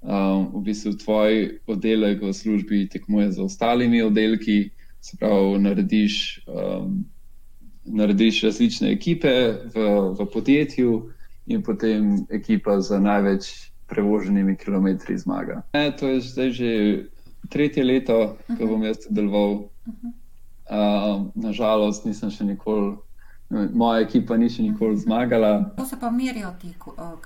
um, 0.00 0.50
v 0.54 0.64
bistvu 0.66 0.92
tvoj 0.98 1.58
oddelek 1.66 2.22
v 2.22 2.32
službi 2.32 2.88
tekmuje 2.88 3.32
z 3.32 3.42
ostalimi 3.42 4.02
oddelki, 4.02 4.70
se 5.00 5.16
pravi, 5.16 5.58
narediš. 5.58 6.44
Um, 6.46 7.04
Narediš 7.82 8.44
različne 8.46 8.92
ekipe 8.94 9.30
v, 9.74 9.84
v 10.14 10.26
podjetju, 10.30 10.90
in 11.46 11.62
potem 11.62 12.26
ekipa 12.30 12.80
z 12.80 13.00
največ 13.00 13.50
prevoženimi 13.90 14.56
kilometri 14.56 15.18
zmaga. 15.18 15.62
E, 15.72 15.90
to 15.96 16.08
je 16.08 16.20
zdaj 16.20 16.50
že 16.50 16.70
tretje 17.50 17.84
leto, 17.84 18.18
uh 18.18 18.30
-huh. 18.48 18.58
ko 18.58 18.66
bom 18.66 18.82
jaz 18.82 18.98
deloval. 19.10 19.52
Uh 19.52 19.68
-huh. 19.86 20.12
Uh, 20.70 21.26
nažalost, 21.34 22.04
nisem 22.04 22.30
še 22.30 22.44
nikoli, 22.44 22.96
moja 23.50 24.02
ekipa 24.06 24.36
ni 24.36 24.50
še 24.50 24.62
nikoli 24.62 24.98
zmagala. 25.00 25.72
Kako 25.76 25.88
se 25.88 26.00
pa 26.00 26.10
merijo 26.10 26.52
ti 26.60 26.74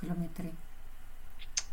kilometri? 0.00 0.52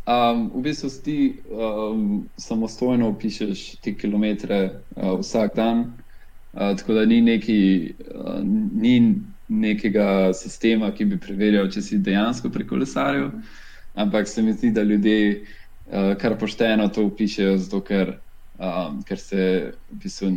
Um, 0.03 0.49
v 0.51 0.65
bistvu 0.65 0.89
ti 1.03 1.17
um, 1.47 2.25
samostojno 2.37 3.13
upišeš 3.13 3.77
te 3.81 3.93
kilometre 3.95 4.63
uh, 4.69 5.13
vsak 5.21 5.55
dan, 5.55 5.85
uh, 6.53 6.73
tako 6.75 6.99
da 6.99 7.05
ni 7.05 7.21
neki. 7.21 7.61
Uh, 8.11 8.41
ni 8.43 8.97
nekega 9.47 10.33
sistema, 10.33 10.91
ki 10.91 11.05
bi 11.05 11.19
preverjal, 11.21 11.67
če 11.71 11.81
si 11.83 11.99
dejansko 12.01 12.51
prekolesaril. 12.53 13.29
Ampak 13.99 14.27
se 14.27 14.41
mi 14.41 14.53
zdi, 14.53 14.71
da 14.73 14.83
ljudje 14.83 15.43
uh, 15.43 16.13
kar 16.19 16.37
pošteno 16.39 16.87
to 16.93 17.05
upišajo, 17.09 17.57
zato 17.61 17.81
ker, 17.85 18.15
um, 18.57 19.01
ker 19.07 19.19
se 19.19 19.43
v 19.91 19.99
bistvu, 20.05 20.31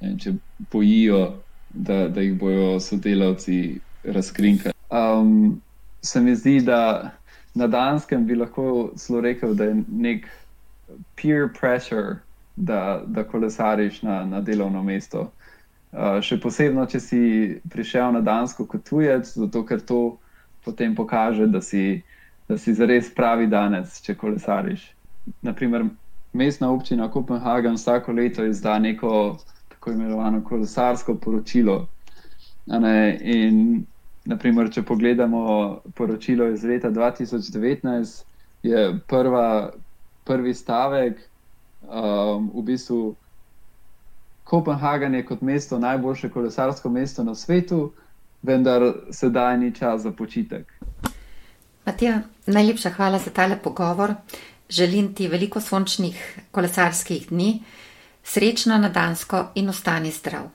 ne, 0.00 0.16
bojijo, 0.72 1.34
da, 1.70 2.08
da 2.08 2.20
jih 2.20 2.38
bojo 2.38 2.80
sodelavci 2.80 3.80
razkrinkali. 4.04 4.74
Um, 4.90 5.60
se 6.02 6.20
mi 6.20 6.34
zdi, 6.36 6.60
da 6.60 7.10
na 7.54 7.66
Danskem 7.66 8.26
bi 8.26 8.34
lahko 8.34 8.92
zelo 8.96 9.20
rekel, 9.20 9.54
da 9.54 9.64
je 9.64 9.82
nek 9.88 10.28
peer 11.16 11.48
pressure, 11.60 12.16
da, 12.56 13.02
da 13.06 13.24
kolesariš 13.24 14.02
na, 14.02 14.24
na 14.24 14.40
delovno 14.40 14.82
mesto. 14.82 15.30
Uh, 15.92 16.20
še 16.20 16.38
posebej, 16.40 16.86
če 16.92 17.00
si 17.00 17.20
prišel 17.72 18.12
na 18.12 18.20
Dansko 18.20 18.66
kot 18.68 18.84
tujec, 18.88 19.28
zato 19.32 19.64
ker 19.64 19.80
to 19.80 20.18
potem 20.64 20.94
pokaže, 20.94 21.46
da 21.46 21.60
si, 21.62 22.02
da 22.48 22.58
si 22.58 22.74
zares 22.74 23.08
pravi 23.14 23.46
danes, 23.46 24.00
če 24.04 24.16
kolesariš. 24.18 24.90
Naprimer, 25.42 25.86
mestna 26.36 26.70
občina 26.70 27.08
Kopenhagen 27.10 27.78
vsako 27.78 28.12
leto 28.12 28.44
izda 28.44 28.78
neko 28.78 29.38
tako 29.86 29.94
imenovano 29.94 30.44
kolesarsko 30.44 31.14
poročilo. 31.14 31.86
In, 33.20 33.84
naprimer, 34.24 34.70
če 34.72 34.82
pogledamo 34.82 35.82
poročilo 35.94 36.48
iz 36.50 36.64
leta 36.64 36.90
2019, 36.90 38.24
je 38.66 38.98
prva, 39.06 39.70
prvi 40.24 40.54
stavek 40.54 41.20
um, 41.86 42.50
v 42.54 42.64
bistvu. 42.66 43.14
Kopenhagen 44.46 45.14
je 45.14 45.24
kot 45.26 45.40
mesto 45.42 45.78
najboljše 45.78 46.30
kolesarsko 46.30 46.90
mesto 46.90 47.24
na 47.24 47.34
svetu, 47.34 47.92
vendar 48.42 48.82
sedaj 49.10 49.58
ni 49.58 49.72
čas 49.74 50.02
za 50.02 50.10
počitek. 50.10 50.66
Matija, 51.86 52.20
najlepša 52.46 52.90
hvala 52.90 53.18
za 53.18 53.30
tale 53.30 53.58
pogovor. 53.62 54.14
Želim 54.70 55.14
ti 55.14 55.28
veliko 55.28 55.60
sončnih 55.60 56.18
kolesarskih 56.50 57.28
dni, 57.30 57.60
srečno 58.26 58.78
na 58.78 58.88
Dansko 58.88 59.50
in 59.54 59.68
ostani 59.68 60.10
zdrav. 60.10 60.48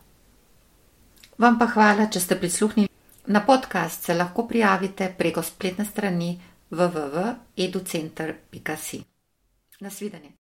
Vam 1.37 1.59
pa 1.59 1.65
hvala, 1.71 2.09
če 2.11 2.19
ste 2.19 2.35
prisluhnili. 2.35 2.89
Na 3.25 3.45
podcast 3.45 4.03
se 4.03 4.13
lahko 4.13 4.47
prijavite 4.47 5.15
preko 5.17 5.43
spletne 5.43 5.85
strani 5.85 6.41
www.educenter.si. 6.71 9.03
Nasvidenje. 9.79 10.40